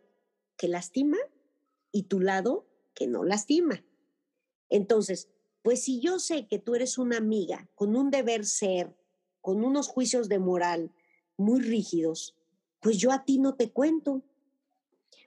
[0.57, 1.17] que lastima
[1.91, 3.83] y tu lado que no lastima.
[4.69, 5.29] Entonces,
[5.61, 8.95] pues si yo sé que tú eres una amiga con un deber ser,
[9.45, 10.91] con unos juicios de moral
[11.37, 12.35] muy rígidos,
[12.79, 14.23] pues yo a ti no te cuento,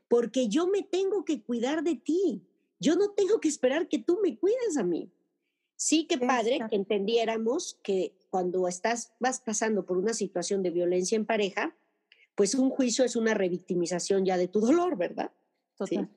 [0.09, 2.43] porque yo me tengo que cuidar de ti.
[2.81, 5.13] Yo no tengo que esperar que tú me cuides a mí.
[5.77, 11.15] Sí que padre que entendiéramos que cuando estás vas pasando por una situación de violencia
[11.15, 11.77] en pareja,
[12.35, 15.31] pues un juicio es una revictimización ya de tu dolor, ¿verdad?
[15.77, 16.11] Total.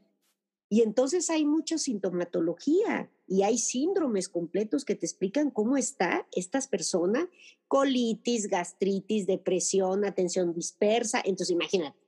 [0.74, 6.70] Y entonces hay mucha sintomatología y hay síndromes completos que te explican cómo está estas
[6.70, 7.28] personas,
[7.68, 11.20] colitis, gastritis, depresión, atención dispersa.
[11.26, 12.00] Entonces, imagínate,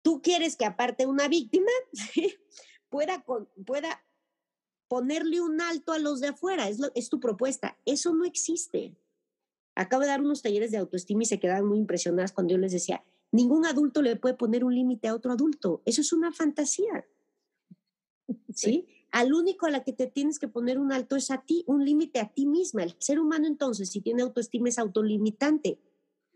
[0.00, 1.70] tú quieres que aparte una víctima
[2.88, 3.22] pueda,
[3.66, 4.02] pueda
[4.88, 7.76] ponerle un alto a los de afuera, es, es tu propuesta.
[7.84, 8.96] Eso no existe.
[9.74, 12.72] Acabo de dar unos talleres de autoestima y se quedaban muy impresionadas cuando yo les
[12.72, 15.82] decía, ningún adulto le puede poner un límite a otro adulto.
[15.84, 17.04] Eso es una fantasía.
[18.54, 18.86] ¿Sí?
[19.12, 21.84] Al único a la que te tienes que poner un alto es a ti, un
[21.84, 22.84] límite a ti misma.
[22.84, 25.80] El ser humano entonces, si tiene autoestima, es autolimitante.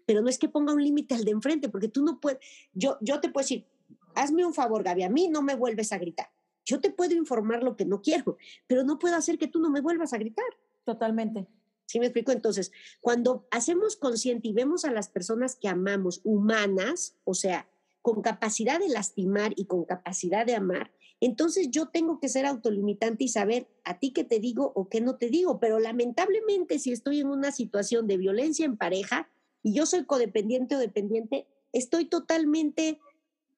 [0.07, 2.39] Pero no es que ponga un límite al de enfrente, porque tú no puedes,
[2.73, 3.67] yo, yo te puedo decir,
[4.15, 6.31] hazme un favor, Gaby, a mí no me vuelves a gritar.
[6.65, 8.37] Yo te puedo informar lo que no quiero,
[8.67, 10.45] pero no puedo hacer que tú no me vuelvas a gritar.
[10.85, 11.47] Totalmente.
[11.87, 12.33] ¿Sí me explico?
[12.33, 17.69] Entonces, cuando hacemos consciente y vemos a las personas que amamos humanas, o sea,
[18.01, 20.93] con capacidad de lastimar y con capacidad de amar,
[21.27, 25.01] entonces yo tengo que ser autolimitante y saber a ti qué te digo o qué
[25.01, 25.59] no te digo.
[25.59, 29.29] Pero lamentablemente, si estoy en una situación de violencia en pareja
[29.63, 33.01] y yo soy codependiente o dependiente, estoy totalmente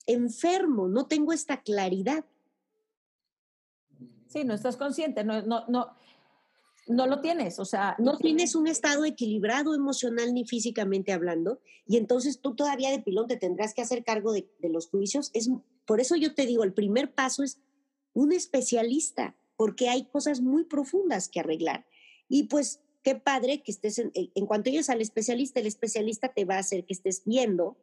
[0.07, 2.25] enfermo, no tengo esta claridad.
[4.29, 5.97] Sí, no estás consciente, no, no, no,
[6.87, 7.97] no lo tienes, o sea...
[7.99, 13.27] No tienes un estado equilibrado emocional ni físicamente hablando, y entonces tú todavía de pilón
[13.27, 15.31] te tendrás que hacer cargo de, los juicios.
[15.35, 15.51] Es,
[15.87, 17.61] por eso yo te digo, el primer paso es
[18.13, 21.87] un especialista, porque hay cosas muy profundas que arreglar.
[22.29, 26.45] Y pues qué padre que estés, en, en cuanto llegues al especialista, el especialista te
[26.45, 27.77] va a hacer que estés viendo,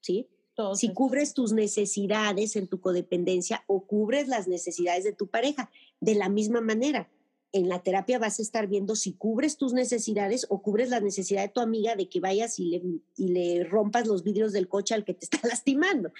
[0.00, 0.28] ¿sí?
[0.74, 5.70] si cubres tus necesidades en tu codependencia o cubres las necesidades de tu pareja.
[6.00, 7.10] De la misma manera,
[7.52, 11.42] en la terapia vas a estar viendo si cubres tus necesidades o cubres la necesidad
[11.42, 12.82] de tu amiga de que vayas y le,
[13.16, 16.12] y le rompas los vidrios del coche al que te está lastimando.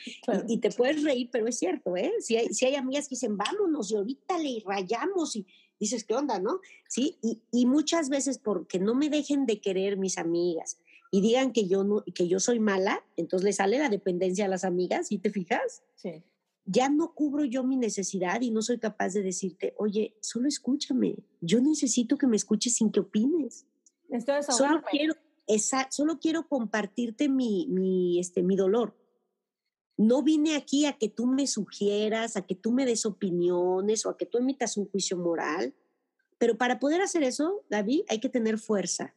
[0.48, 2.12] Y, te puedes reír, pero es cierto, ¿eh?
[2.20, 5.46] Si hay, si hay amigas que dicen, vámonos y ahorita le rayamos y
[5.78, 6.60] dices, ¿qué onda, no?
[6.88, 10.78] Sí, y, y muchas veces porque no me dejen de querer mis amigas
[11.12, 14.48] y digan que yo, no, que yo soy mala, entonces le sale la dependencia a
[14.48, 15.82] las amigas, ¿y te fijas?
[15.96, 16.22] Sí
[16.64, 21.16] ya no cubro yo mi necesidad y no soy capaz de decirte, oye, solo escúchame,
[21.40, 23.66] yo necesito que me escuches sin que opines.
[24.48, 25.14] solo quiero,
[25.46, 28.96] esa, solo quiero compartirte mi, mi, este, mi dolor.
[29.96, 34.10] No vine aquí a que tú me sugieras, a que tú me des opiniones o
[34.10, 35.74] a que tú emitas un juicio moral.
[36.38, 39.14] Pero para poder hacer eso, David, hay que tener fuerza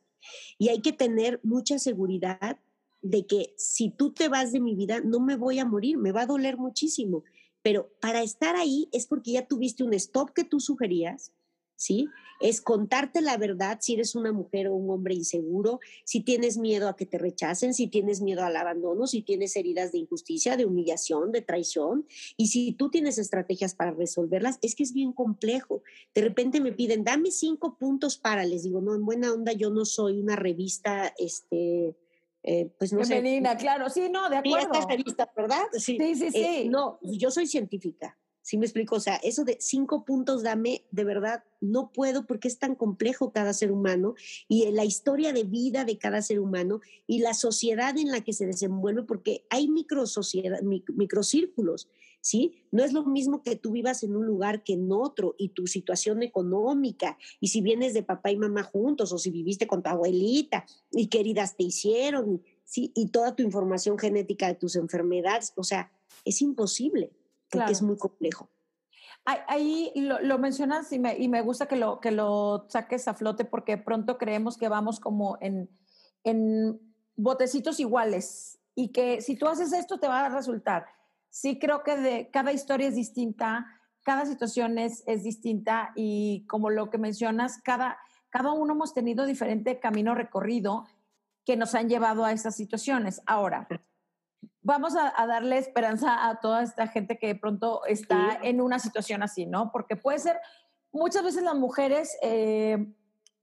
[0.57, 2.59] y hay que tener mucha seguridad
[3.01, 6.11] de que si tú te vas de mi vida, no me voy a morir, me
[6.11, 7.23] va a doler muchísimo.
[7.63, 11.31] Pero para estar ahí es porque ya tuviste un stop que tú sugerías,
[11.75, 12.07] ¿sí?
[12.41, 16.89] Es contarte la verdad si eres una mujer o un hombre inseguro, si tienes miedo
[16.89, 20.65] a que te rechacen, si tienes miedo al abandono, si tienes heridas de injusticia, de
[20.65, 22.05] humillación, de traición,
[22.35, 25.83] y si tú tienes estrategias para resolverlas, es que es bien complejo.
[26.13, 29.69] De repente me piden, dame cinco puntos para, les digo, no, en buena onda, yo
[29.69, 31.95] no soy una revista, este,
[32.43, 34.73] eh, pues no Femenina, claro, sí, no, de acuerdo.
[34.73, 35.63] Estas revistas, ¿verdad?
[35.73, 36.31] Sí, sí, sí.
[36.33, 38.97] Eh, no, yo soy científica, ¿sí me explico?
[38.97, 43.31] O sea, eso de cinco puntos, dame, de verdad, no puedo porque es tan complejo
[43.31, 44.15] cada ser humano
[44.49, 48.33] y la historia de vida de cada ser humano y la sociedad en la que
[48.33, 50.03] se desenvuelve, porque hay micro
[50.95, 51.87] microcírculos.
[52.23, 52.63] ¿Sí?
[52.71, 55.67] No es lo mismo que tú vivas en un lugar que en otro y tu
[55.67, 59.89] situación económica, y si vienes de papá y mamá juntos, o si viviste con tu
[59.89, 62.93] abuelita y qué heridas te hicieron, ¿sí?
[62.95, 65.91] Y toda tu información genética de tus enfermedades, o sea,
[66.23, 67.11] es imposible,
[67.51, 68.49] porque es muy complejo.
[69.25, 73.45] Ahí lo, mencionas y me, y me, gusta que lo, que lo saques a flote
[73.45, 75.69] porque pronto creemos que vamos como en,
[76.23, 76.79] en
[77.15, 80.87] botecitos iguales y que si tú haces esto te va a resultar
[81.33, 83.65] sí creo que de, cada historia es distinta,
[84.03, 87.97] cada situación es, es distinta y como lo que mencionas, cada,
[88.29, 90.85] cada uno hemos tenido diferente camino recorrido
[91.43, 93.23] que nos han llevado a esas situaciones.
[93.25, 93.67] Ahora,
[94.61, 99.23] vamos a, darle esperanza a toda esta gente que de pronto está en una situación
[99.23, 99.71] así, ¿no?
[99.71, 100.39] Porque puede ser,
[100.91, 102.93] muchas veces las mujeres, eh,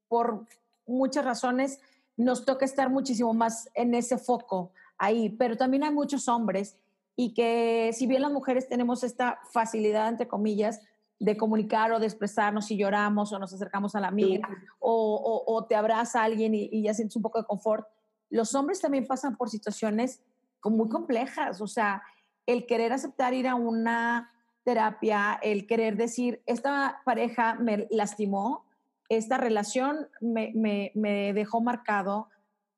[0.07, 0.47] por
[0.86, 1.80] muchas razones,
[2.16, 6.76] nos toca estar muchísimo más en ese foco ahí, pero también hay muchos hombres
[7.23, 10.81] y que si bien las mujeres tenemos esta facilidad, entre comillas,
[11.18, 14.49] de comunicar o de expresarnos si lloramos o nos acercamos a la amiga
[14.79, 17.87] o, o, te abraza alguien y, ya sientes un poco de confort,
[18.31, 20.23] los hombres también pasan por situaciones
[20.64, 22.03] muy complejas, o sea,
[22.47, 24.31] el querer aceptar ir a una
[24.64, 28.64] terapia, el querer decir, esta pareja me lastimó,
[29.11, 32.31] esta relación me, me, me dejó marcado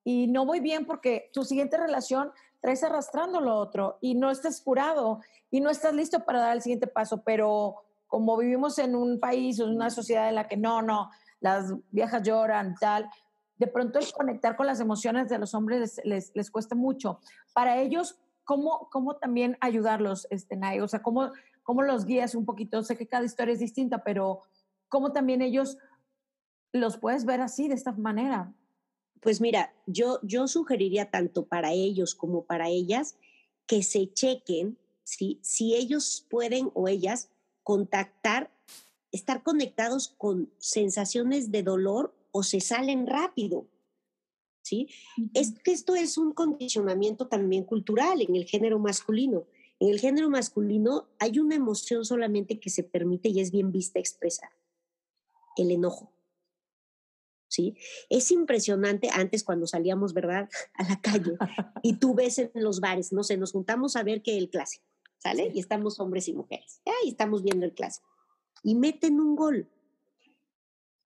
[0.02, 2.32] y no voy bien porque tu siguiente relación
[2.62, 6.62] traes arrastrando lo otro y no estás curado y no estás listo para dar el
[6.62, 7.74] siguiente paso, pero
[8.06, 11.10] como vivimos en un país o en una sociedad en la que no, no,
[11.40, 13.10] las viejas lloran, tal,
[13.56, 17.18] de pronto el conectar con las emociones de los hombres les, les, cuesta mucho.
[17.52, 20.80] Para ellos, ¿cómo, cómo también ayudarlos, este, Nay?
[20.80, 21.30] O sea, ¿cómo,
[21.64, 22.82] ¿cómo los guías un poquito?
[22.82, 24.42] Sé que cada historia es distinta, pero
[24.88, 25.78] ¿cómo también ellos
[26.72, 28.52] los puedes ver así, de esta manera?
[29.22, 33.16] Pues mira, yo, yo sugeriría tanto para ellos como para ellas
[33.66, 35.38] que se chequen ¿sí?
[35.42, 37.30] si ellos pueden o ellas
[37.62, 38.50] contactar,
[39.12, 43.68] estar conectados con sensaciones de dolor o se salen rápido.
[44.62, 44.88] ¿sí?
[45.34, 49.46] Es que esto es un condicionamiento también cultural en el género masculino.
[49.78, 54.00] En el género masculino hay una emoción solamente que se permite y es bien vista
[54.00, 54.50] expresar,
[55.56, 56.11] el enojo.
[57.52, 57.76] ¿Sí?
[58.08, 61.36] Es impresionante antes cuando salíamos, ¿verdad?, a la calle
[61.82, 64.86] y tú ves en los bares, no sé, nos juntamos a ver que el clásico,
[65.18, 65.50] ¿sale?
[65.54, 68.08] Y estamos hombres y mujeres, y estamos viendo el clásico.
[68.62, 69.68] Y meten un gol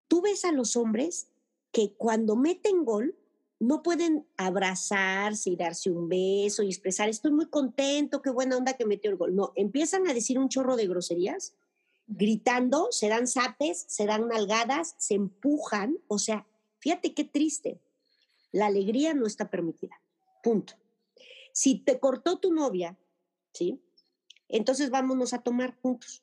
[0.09, 1.29] tú ves a los hombres
[1.73, 3.17] que cuando meten gol
[3.59, 8.75] no pueden abrazarse y darse un beso y expresar, estoy muy contento, qué buena onda
[8.75, 9.35] que metió el gol.
[9.35, 11.55] No, empiezan a decir un chorro de groserías,
[12.07, 16.47] gritando, se dan zapes, se dan nalgadas, se empujan, o sea,
[16.79, 17.81] fíjate qué triste.
[18.53, 20.01] La alegría no está permitida.
[20.43, 20.75] Punto.
[21.53, 22.97] Si te cortó tu novia,
[23.53, 23.83] ¿sí?
[24.49, 26.23] Entonces vámonos a tomar juntos,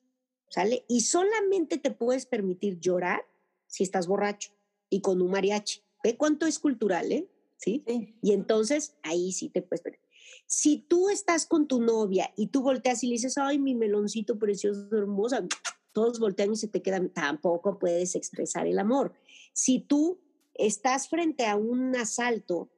[0.49, 0.85] ¿sale?
[0.87, 3.25] Y solamente te puedes permitir llorar
[3.67, 4.53] si estás borracho
[4.89, 5.81] y con un mariachi.
[6.03, 7.27] Ve cuánto es cultural, ¿eh?
[7.57, 7.83] ¿Sí?
[8.21, 9.99] Y entonces ahí sí te puedes ver.
[10.45, 14.37] Si tú estás con tu novia y tú volteas y le dices, ay, mi meloncito
[14.37, 15.45] precioso, hermosa,
[15.93, 19.13] todos voltean y se te quedan, tampoco puedes expresar el amor.
[19.53, 20.19] Si tú
[20.53, 22.69] estás frente a un asalto,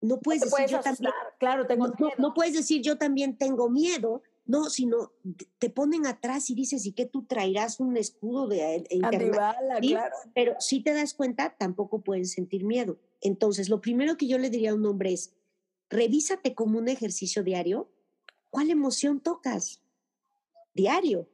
[0.00, 4.22] no puedes decir yo también, claro, tengo no, no, puedes decir yo también tengo miedo,
[4.44, 5.12] no, sino
[5.58, 10.16] te ponen atrás y dices, ¿y qué tú traerás un escudo de eh, Antibala, claro.
[10.34, 12.98] Pero si te das cuenta, tampoco pueden sentir miedo.
[13.20, 15.32] Entonces, lo primero que yo le diría a un hombre es,
[15.92, 17.92] revísate como un ejercicio diario,
[18.50, 19.82] ¿cuál emoción tocas?
[20.74, 21.28] Diario.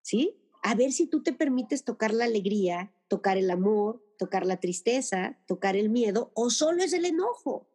[0.00, 0.34] ¿Sí?
[0.62, 5.38] A ver si tú te permites tocar la alegría, tocar el amor, tocar la tristeza,
[5.46, 7.68] tocar el miedo, o solo es el enojo.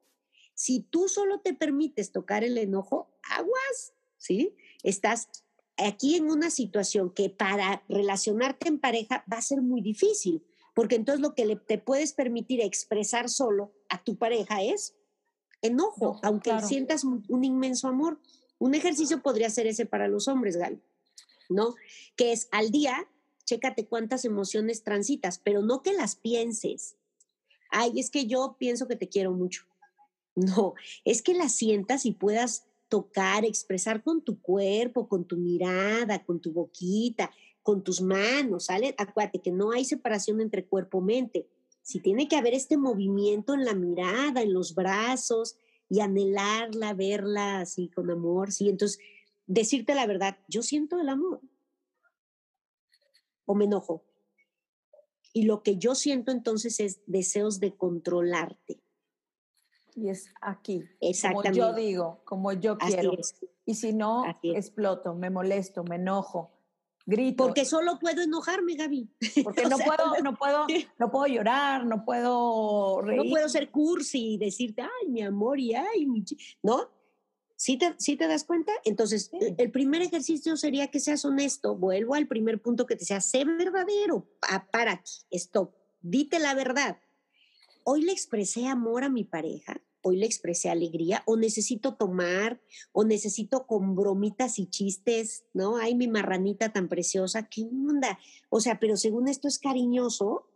[0.55, 4.55] Si tú solo te permites tocar el enojo, aguas, ¿sí?
[4.81, 5.29] Estás
[5.77, 10.95] aquí en una situación que para relacionarte en pareja va a ser muy difícil, porque
[10.95, 14.96] entonces lo que te puedes permitir expresar solo a tu pareja es
[15.61, 18.19] enojo, aunque sientas un, inmenso amor.
[18.59, 20.81] Un ejercicio podría ser ese para los hombres, Gal,
[21.49, 21.75] ¿no?
[22.15, 23.07] Que es al día,
[23.45, 26.95] chécate cuántas emociones transitas, pero no que las pienses.
[27.69, 29.63] Ay, es que yo pienso que te quiero mucho.
[30.39, 36.23] No, es que las sientas y puedas tocar, expresar con tu cuerpo, con tu mirada,
[36.23, 37.31] con tu boquita,
[37.63, 38.93] con tus manos, ¿sale?
[38.99, 41.47] Acuérdate que no hay separación entre cuerpo y mente.
[41.87, 45.55] Si tiene que haber este movimiento en la mirada, en los brazos
[45.87, 48.67] y anhelarla, verla así con amor, sí.
[48.67, 48.99] Entonces,
[49.45, 51.39] decirte la verdad, yo siento el amor
[53.45, 54.03] o me enojo.
[55.31, 58.81] Y lo que yo siento entonces es deseos de controlarte
[59.95, 60.83] y es aquí.
[60.99, 61.57] Exactamente.
[61.57, 63.13] Como yo digo, como yo quiero.
[63.65, 66.51] Y si no, exploto, me molesto, me enojo,
[67.07, 67.45] grito.
[67.45, 69.09] Porque solo puedo enojarme, Gaby.
[69.43, 70.67] Porque no puedo, no puedo,
[70.99, 73.23] no puedo llorar, no puedo reír.
[73.23, 76.23] No puedo ser cursi y decirte, ay, mi amor, y ay, mi...
[76.61, 76.91] ¿No?
[77.55, 78.71] ¿Sí te, te das cuenta?
[78.83, 81.75] Entonces, el primer ejercicio sería que seas honesto.
[81.75, 84.29] Vuelvo al primer punto que te sea, sé verdadero.
[84.71, 85.73] para aquí, stop.
[86.01, 86.99] Dite la verdad.
[87.83, 93.03] Hoy le expresé amor a mi pareja hoy le expresé alegría, o necesito tomar, o
[93.03, 95.77] necesito con bromitas y chistes, ¿no?
[95.77, 98.19] Ay, mi marranita tan preciosa, ¿qué onda?
[98.49, 100.47] O sea, pero según esto es cariñoso,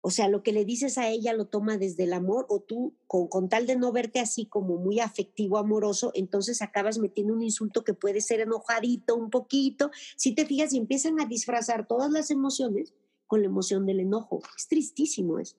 [0.00, 2.94] o sea, lo que le dices a ella lo toma desde el amor, o tú,
[3.06, 7.42] con, con tal de no verte así como muy afectivo, amoroso, entonces acabas metiendo un
[7.42, 9.90] insulto que puede ser enojadito un poquito.
[10.16, 12.92] Si te fijas y empiezan a disfrazar todas las emociones
[13.26, 14.42] con la emoción del enojo.
[14.56, 15.56] Es tristísimo eso.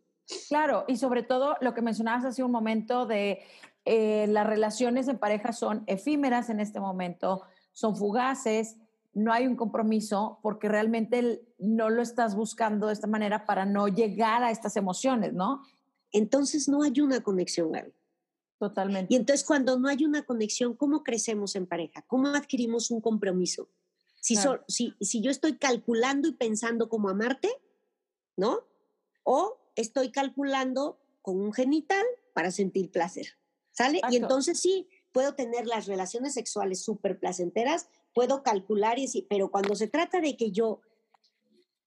[0.48, 3.44] Claro, y sobre todo lo que mencionabas hace un momento de
[3.86, 8.78] eh, las relaciones en pareja son efímeras en este momento, son fugaces,
[9.14, 13.88] no hay un compromiso porque realmente no lo estás buscando de esta manera para no
[13.88, 15.62] llegar a estas emociones, ¿no?
[16.12, 17.94] Entonces no hay una conexión, Gaby.
[18.58, 19.14] Totalmente.
[19.14, 22.04] Y entonces cuando no hay una conexión, ¿cómo crecemos en pareja?
[22.08, 23.70] ¿Cómo adquirimos un compromiso?
[24.20, 27.50] Si, si, si yo estoy calculando y pensando cómo amarte,
[28.36, 28.62] ¿no?
[29.24, 33.38] O estoy calculando con un genital para sentir placer.
[33.72, 34.00] ¿Sale?
[34.10, 39.52] Y entonces sí, puedo tener las relaciones sexuales súper placenteras, puedo calcular y decir, pero
[39.52, 40.82] cuando se trata de que yo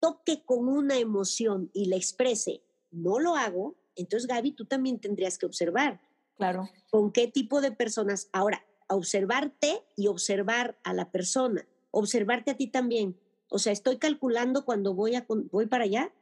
[0.01, 5.39] toque con una emoción y la exprese, no lo hago, entonces Gaby, tú también tendrías
[5.39, 6.01] que observar.
[6.37, 6.69] Claro.
[6.91, 8.29] ¿Con qué tipo de personas?
[8.33, 13.19] Ahora, observarte y observar a la persona, observarte a ti también.
[13.51, 16.13] O sea, estoy calculando cuando voy, a, voy para allá.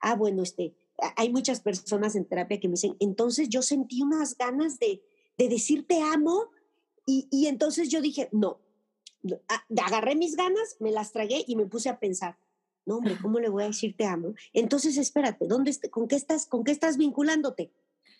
[0.00, 0.74] Ah, bueno, este,
[1.16, 5.02] hay muchas personas en terapia que me dicen, entonces yo sentí unas ganas de,
[5.38, 6.50] de decir te amo
[7.06, 8.60] y, y entonces yo dije, no,
[9.76, 12.38] agarré mis ganas, me las tragué y me puse a pensar,
[12.86, 14.34] no, hombre, ¿cómo le voy a decir te amo?
[14.52, 17.72] Entonces, espérate, ¿dónde, con, qué estás, ¿con qué estás vinculándote?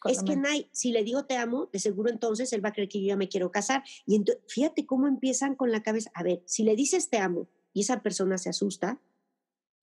[0.07, 2.91] Es que Nay, si le digo te amo, de seguro entonces él va a creer
[2.91, 3.85] que yo ya me quiero casar.
[4.05, 6.11] Y entonces, fíjate cómo empiezan con la cabeza.
[6.13, 9.01] A ver, si le dices te amo y esa persona se asusta,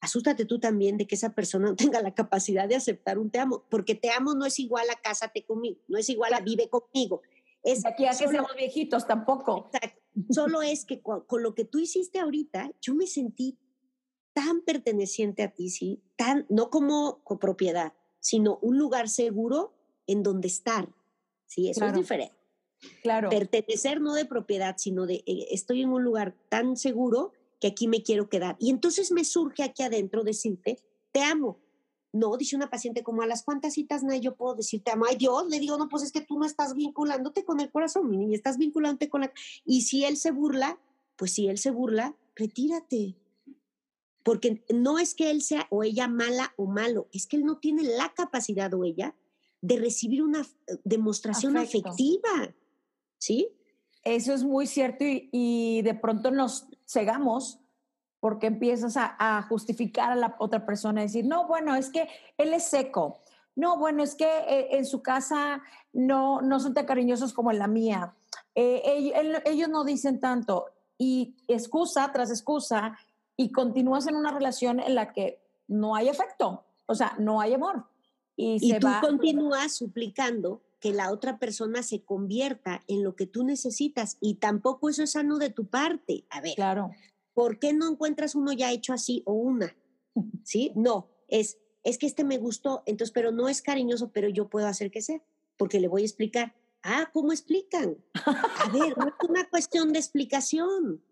[0.02, 3.40] asústate tú también de que esa persona no tenga la capacidad de aceptar un te
[3.40, 6.70] amo, porque te amo no es igual a cásate conmigo, no es igual a vive
[6.70, 7.22] conmigo.
[7.64, 9.70] Es aquí a que seamos viejitos tampoco.
[9.72, 10.02] Exacto.
[10.32, 13.60] Solo es que con, lo que tú hiciste ahorita, yo me sentí
[14.34, 16.02] tan perteneciente a ti, ¿sí?
[16.16, 19.76] Tan, no como copropiedad, sino un lugar seguro
[20.08, 20.90] en donde estar,
[21.46, 21.70] ¿sí?
[21.70, 22.36] Eso es diferente.
[23.04, 23.30] Claro.
[23.30, 27.88] Pertenecer no de propiedad, sino de eh, estoy en un lugar tan seguro que aquí
[27.88, 28.58] me quiero quedar.
[28.60, 30.80] Y entonces me surge aquí adentro decirte,
[31.14, 31.60] te amo.
[32.12, 35.06] No, dice una paciente, como a las cuantas citas, no, yo puedo decirte amo.
[35.08, 38.10] Ay, Dios, le digo, no, pues es que tú no estás vinculándote con el corazón,
[38.10, 39.32] mi niña, estás vinculándote con la...
[39.64, 40.78] Y si él se burla,
[41.16, 43.16] pues si él se burla, retírate.
[44.24, 47.60] Porque no es que él sea o ella mala o malo, es que él no
[47.60, 49.16] tiene la capacidad o ella
[49.62, 52.54] de recibir una eh, demostración afectiva.
[53.20, 53.50] ¿Sí?
[54.04, 57.60] Eso es muy cierto y, de pronto nos cegamos
[58.20, 62.66] porque empiezas a, justificar a la otra persona, decir, no, bueno, es que él es
[62.66, 63.20] seco.
[63.56, 67.60] No, bueno, es que eh, en su casa no, no son tan cariñosos como en
[67.60, 68.14] la mía.
[68.54, 70.68] Eh, ellos no dicen tanto.
[70.98, 72.96] Y excusa tras excusa,
[73.42, 77.54] y continúas en una relación en la que no hay afecto, o sea, no hay
[77.54, 77.86] amor.
[78.36, 84.18] Y, tú continúas suplicando que la otra persona se convierta en lo que tú necesitas
[84.20, 86.26] y tampoco eso es sano de tu parte.
[86.30, 86.90] A ver, claro.
[87.34, 89.78] ¿por qué no encuentras uno ya hecho así o una?
[90.44, 90.74] ¿Sí?
[90.76, 94.68] No, es, es que este me gustó, entonces, pero no es cariñoso, pero yo puedo
[94.68, 95.22] hacer que sea,
[95.56, 96.56] porque le voy a explicar.
[96.84, 97.98] Ah, ¿cómo explican?
[98.26, 101.04] A ver, no es una cuestión de explicación.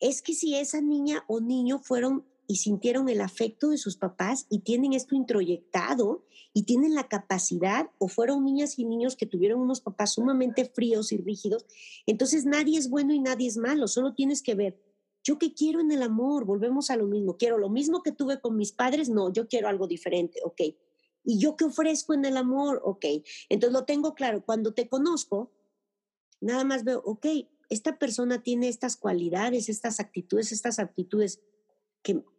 [0.00, 4.46] Es que si esa niña o niño fueron y sintieron el afecto de sus papás
[4.48, 6.24] y tienen esto introyectado
[6.54, 11.12] y tienen la capacidad o fueron niñas y niños que tuvieron unos papás sumamente fríos
[11.12, 11.66] y rígidos,
[12.06, 14.80] entonces nadie es bueno y nadie es malo, solo tienes que ver,
[15.22, 18.40] yo qué quiero en el amor, volvemos a lo mismo, quiero lo mismo que tuve
[18.40, 20.62] con mis padres, no, yo quiero algo diferente, ok.
[21.24, 22.80] ¿Y yo qué ofrezco en el amor?
[22.82, 23.04] Ok.
[23.50, 25.52] Entonces lo tengo claro, cuando te conozco,
[26.40, 27.26] nada más veo, ok,
[27.68, 31.42] esta persona tiene estas cualidades, estas actitudes, estas aptitudes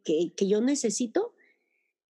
[0.03, 1.33] que, yo necesito?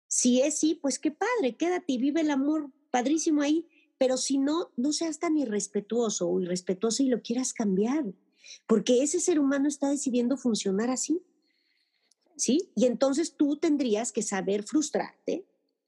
[0.08, 4.38] Si es sí, pues qué padre, quédate y vive el amor padrísimo ahí, pero si
[4.38, 8.05] no, no seas tan irrespetuoso o irrespetuoso y lo quieras cambiar,
[8.68, 11.22] porque ese ser humano está decidiendo funcionar así.
[12.36, 12.70] ¿Sí?
[12.76, 15.47] Y entonces tú tendrías que saber frustrarte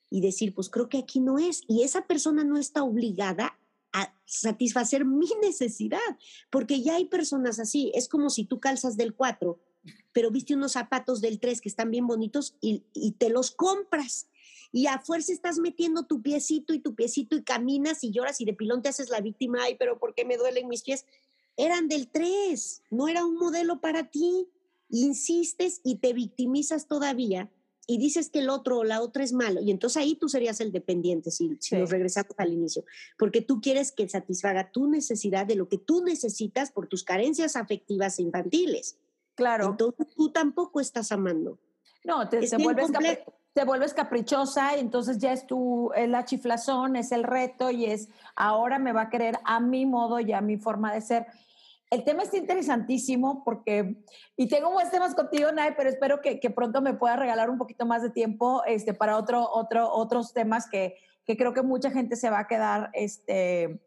[0.09, 1.61] y decir, pues creo que aquí no es.
[1.67, 3.59] Y esa persona no está obligada
[3.93, 5.99] a satisfacer mi necesidad,
[6.49, 7.91] porque ya hay personas así.
[7.93, 9.59] Es como si tú calzas del 4
[10.11, 12.84] pero viste unos zapatos del 3 que están bien bonitos y,
[13.17, 14.27] te los compras.
[14.71, 18.45] Y a fuerza estás metiendo tu piecito y tu piecito y caminas y lloras y
[18.45, 19.59] de pilón te haces la víctima.
[19.63, 21.05] Ay, pero ¿por qué me duelen mis pies?
[21.57, 24.47] Eran del 3, no era un modelo para ti.
[24.91, 27.51] Insistes y te victimizas todavía
[27.86, 29.61] y dices que el otro o la otra es malo.
[29.61, 32.86] Y entonces ahí tú serías el dependiente si, si nos regresamos al inicio.
[33.17, 37.55] Porque tú quieres que satisfaga tu necesidad de lo que tú necesitas por tus carencias
[37.55, 38.97] afectivas e infantiles.
[39.39, 39.67] Claro.
[39.67, 41.57] Entonces tú tampoco estás amando.
[42.03, 42.91] No, te, vuelves,
[43.53, 47.85] te vuelves caprichosa y entonces ya es tu, es la chiflazón, es el reto y
[47.85, 51.25] es ahora me va a querer a mi modo y a mi forma de ser.
[51.89, 53.95] El tema está interesantísimo porque,
[54.35, 57.57] y tengo más temas contigo, Nay, pero espero que, que, pronto me pueda regalar un
[57.57, 61.91] poquito más de tiempo este, para otro, otro, otros temas que, que creo que mucha
[61.91, 63.79] gente se va a quedar este,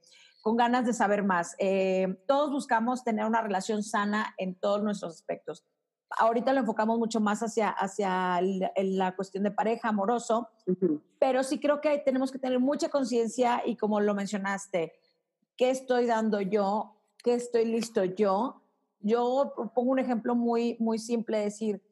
[0.43, 1.55] con ganas de saber más.
[1.59, 5.65] Eh, todos buscamos tener una relación sana en todos nuestros aspectos.
[6.19, 8.39] Ahorita lo enfocamos mucho más hacia, hacia
[8.77, 10.51] la cuestión de pareja, amoroso,
[11.19, 14.93] pero sí creo que tenemos que tener mucha conciencia y como lo mencionaste,
[15.57, 16.97] ¿qué estoy dando yo?
[17.25, 18.61] ¿Qué estoy listo yo?
[19.01, 21.83] Yo pongo un ejemplo muy, muy simple, decir,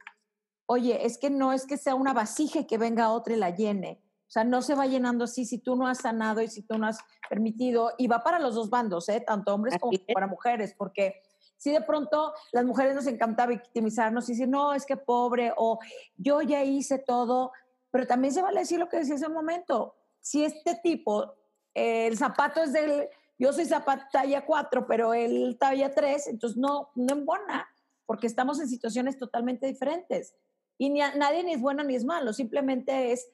[0.67, 4.03] oye, es que no es que sea una vasija que venga otra y la llene
[4.31, 6.79] o sea, no se va llenando así si tú no has sanado y si tú
[6.79, 9.21] no has permitido, y va para los dos bandos, ¿eh?
[9.27, 11.21] tanto hombres como para mujeres, porque
[11.57, 15.81] si de pronto las mujeres nos encanta victimizarnos y decir, no, es que pobre, o
[16.17, 17.51] yo ya hice todo,
[17.91, 19.97] pero también se vale decir lo que decía hace un momento.
[20.21, 21.35] Si este tipo,
[21.75, 26.91] el zapato es del, yo soy zapato talla 4, pero él talla 3, entonces no,
[26.95, 27.69] no embona,
[28.07, 30.37] porque estamos en situaciones totalmente diferentes.
[30.79, 33.29] Y ni nadie ni es bueno ni es malo, simplemente es,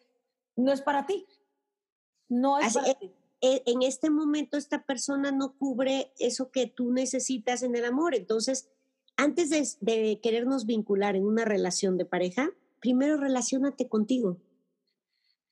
[0.57, 1.27] no es para ti.
[2.29, 3.13] No es para ti.
[3.41, 8.15] E, en este momento esta persona no cubre eso que tú necesitas en el amor.
[8.15, 8.69] Entonces,
[9.17, 12.51] antes de, de querernos vincular en una relación de pareja,
[12.81, 14.39] primero relacionate contigo.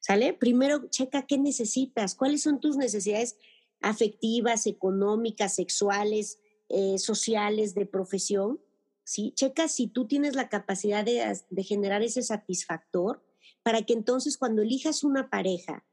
[0.00, 0.34] ¿Sale?
[0.34, 3.36] Primero checa qué necesitas, cuáles son tus necesidades
[3.80, 6.38] afectivas, económicas, sexuales,
[6.68, 8.61] eh, sociales, de profesión.
[9.02, 9.32] ¿sí?
[9.34, 13.22] Checa si tú tienes la capacidad de, de generar ese satisfactor
[13.64, 15.84] para que entonces cuando elijas una pareja,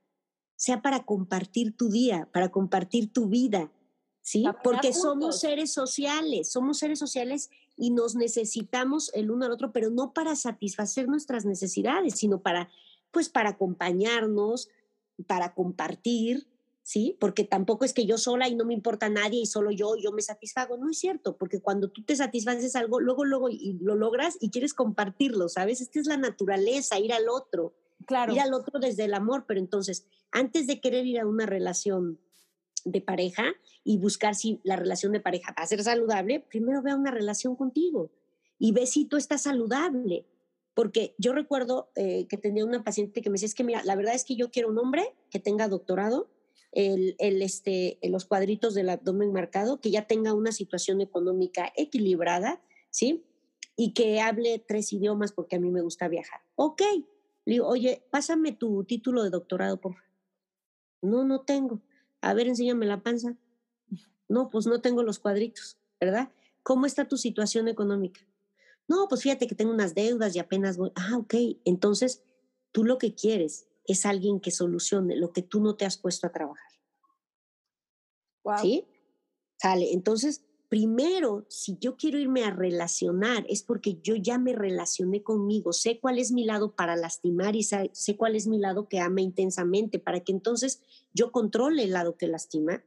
[0.57, 3.72] sea para compartir tu día, para compartir tu vida,
[4.22, 4.45] ¿sí?
[4.63, 9.89] Porque somos seres sociales, somos seres sociales y nos necesitamos el uno al otro, pero
[9.89, 12.69] no para satisfacer nuestras necesidades, sino para,
[13.09, 14.69] pues, para acompañarnos,
[15.26, 16.47] para compartir,
[16.84, 17.17] ¿sí?
[17.19, 20.11] Porque tampoco es que yo sola y no me importa nadie y solo yo, yo
[20.11, 20.77] me satisfago.
[20.77, 24.49] No es cierto, porque cuando tú te satisfaces algo, luego, luego y lo logras y
[24.49, 25.82] quieres compartirlo, ¿sabes?
[25.82, 27.73] Esta es la naturaleza, ir al otro.
[28.05, 28.34] Claro.
[28.34, 32.19] Ir al otro desde el amor, pero entonces, antes de querer ir a una relación
[32.86, 33.45] de pareja
[33.84, 37.11] y buscar si la relación de pareja va a ser saludable, primero ve a una
[37.11, 38.11] relación contigo
[38.57, 40.25] y ve si tú estás saludable.
[40.73, 43.95] Porque yo recuerdo eh, que tenía una paciente que me decía, es que mira, la
[43.95, 46.29] verdad es que yo quiero un hombre que tenga doctorado,
[46.72, 53.26] el, este, los cuadritos del abdomen marcado, que ya tenga una situación económica equilibrada, ¿sí?
[53.76, 56.41] Y que hable tres idiomas porque a mí me gusta viajar.
[56.55, 56.82] Ok,
[57.45, 60.09] le digo, oye, pásame tu título de doctorado, por favor.
[61.01, 61.82] No, no tengo.
[62.22, 63.36] A ver, enséñame la panza.
[64.30, 66.32] No, pues no tengo los cuadritos, ¿verdad?
[66.63, 68.22] ¿Cómo está tu situación económica?
[68.88, 70.91] No, pues fíjate que tengo unas deudas y apenas voy.
[70.95, 71.34] Ah, ok.
[71.65, 72.24] Entonces,
[72.72, 76.27] tú lo que quieres es alguien que solucione lo que tú no te has puesto
[76.27, 76.71] a trabajar.
[78.61, 78.86] ¿Sí?
[79.57, 79.93] Sale.
[79.93, 85.73] Entonces, primero, si yo quiero irme a relacionar, es porque yo ya me relacioné conmigo,
[85.73, 89.19] sé cuál es mi lado para lastimar y sé, cuál es mi lado que ama
[89.19, 90.82] intensamente, para que entonces
[91.13, 92.86] yo controle el lado que lastima,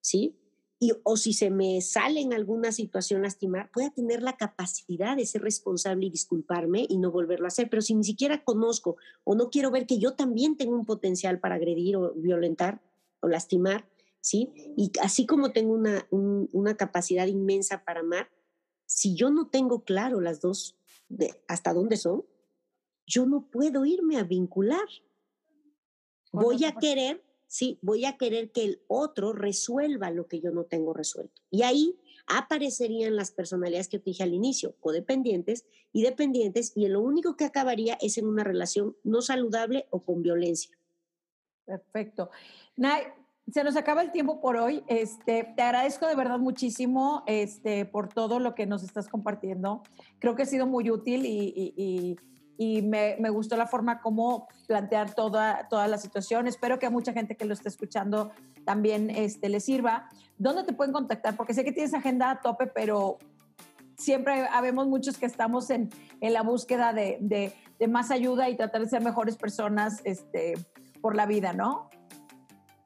[0.00, 0.39] ¿sí?
[0.82, 5.26] Y, o si se me sale en alguna situación lastimar, pueda tener la capacidad de
[5.26, 7.68] ser responsable y disculparme y no volverlo a hacer.
[7.68, 11.38] Pero si ni siquiera conozco o no quiero ver que yo también tengo un potencial
[11.38, 12.80] para agredir o violentar
[13.20, 13.86] o lastimar,
[14.20, 14.50] ¿sí?
[14.76, 18.30] Y así como tengo una, una capacidad inmensa para amar,
[18.86, 20.76] si yo no tengo claro las dos
[21.08, 22.24] de hasta dónde son,
[23.06, 24.88] yo no puedo irme a vincular.
[26.32, 30.64] Voy a querer, sí, voy a querer que el otro resuelva lo que yo no
[30.64, 31.42] tengo resuelto.
[31.50, 31.98] Y ahí
[32.28, 37.98] aparecerían las personalidades que dije al inicio, codependientes y dependientes, y lo único que acabaría
[38.00, 40.78] es en una relación no saludable o con violencia.
[41.64, 42.30] Perfecto.
[42.76, 43.02] Nay,
[43.52, 44.84] se nos acaba el tiempo por hoy.
[44.86, 49.82] Este, te agradezco de verdad muchísimo este, por todo lo que nos estás compartiendo.
[50.20, 52.16] Creo que ha sido muy útil y,
[52.82, 56.46] me, gustó la forma como plantear toda, toda la situación.
[56.46, 58.32] Espero que a mucha gente que lo esté escuchando
[58.66, 60.10] también este, le sirva.
[60.36, 61.36] ¿Dónde te pueden contactar?
[61.36, 63.16] Porque sé que tienes agenda a tope, pero
[63.96, 65.88] siempre habemos muchos que estamos en,
[66.20, 67.16] la búsqueda de,
[67.78, 70.54] de, más ayuda y tratar de ser mejores personas este,
[71.00, 71.88] por la vida, ¿no?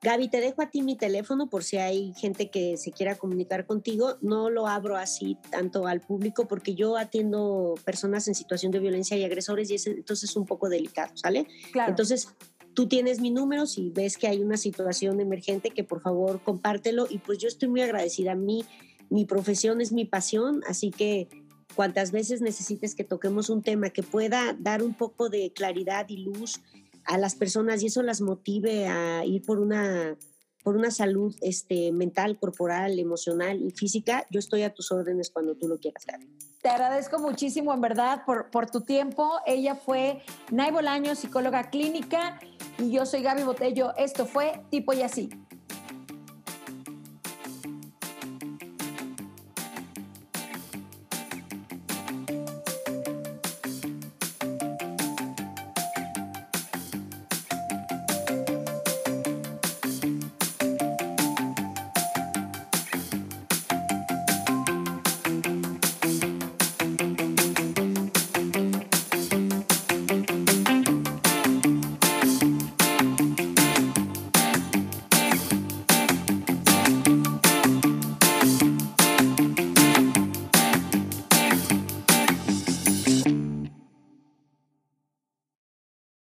[0.04, 3.64] Gaby, te dejo a ti mi teléfono por si hay gente que se quiera comunicar
[3.64, 4.18] contigo.
[4.20, 9.16] No lo abro así tanto al público porque yo atiendo personas en situación de violencia
[9.16, 11.46] y agresores y es entonces un poco delicado, ¿sale?
[11.72, 11.88] Claro.
[11.88, 12.28] Entonces,
[12.74, 17.06] tú tienes mi número, si ves que hay una situación emergente, que por favor compártelo
[17.08, 18.32] y pues yo estoy muy agradecida.
[18.32, 18.62] A mí,
[19.08, 21.28] mi profesión es mi pasión, así que
[21.74, 26.18] cuantas veces necesites que toquemos un tema que pueda dar un poco de claridad y
[26.18, 26.60] luz
[27.04, 30.16] a las personas y eso las motive a ir por una,
[30.62, 35.56] por una salud este, mental, corporal, emocional y física, yo estoy a tus órdenes cuando
[35.56, 36.28] tú lo quieras, Gaby.
[36.62, 39.30] Te agradezco muchísimo, en verdad, por, por tu tiempo.
[39.44, 42.40] Ella fue Nay Bolaño, psicóloga clínica,
[42.78, 43.94] y yo soy Gaby Botello.
[43.96, 45.28] Esto fue Tipo y Así.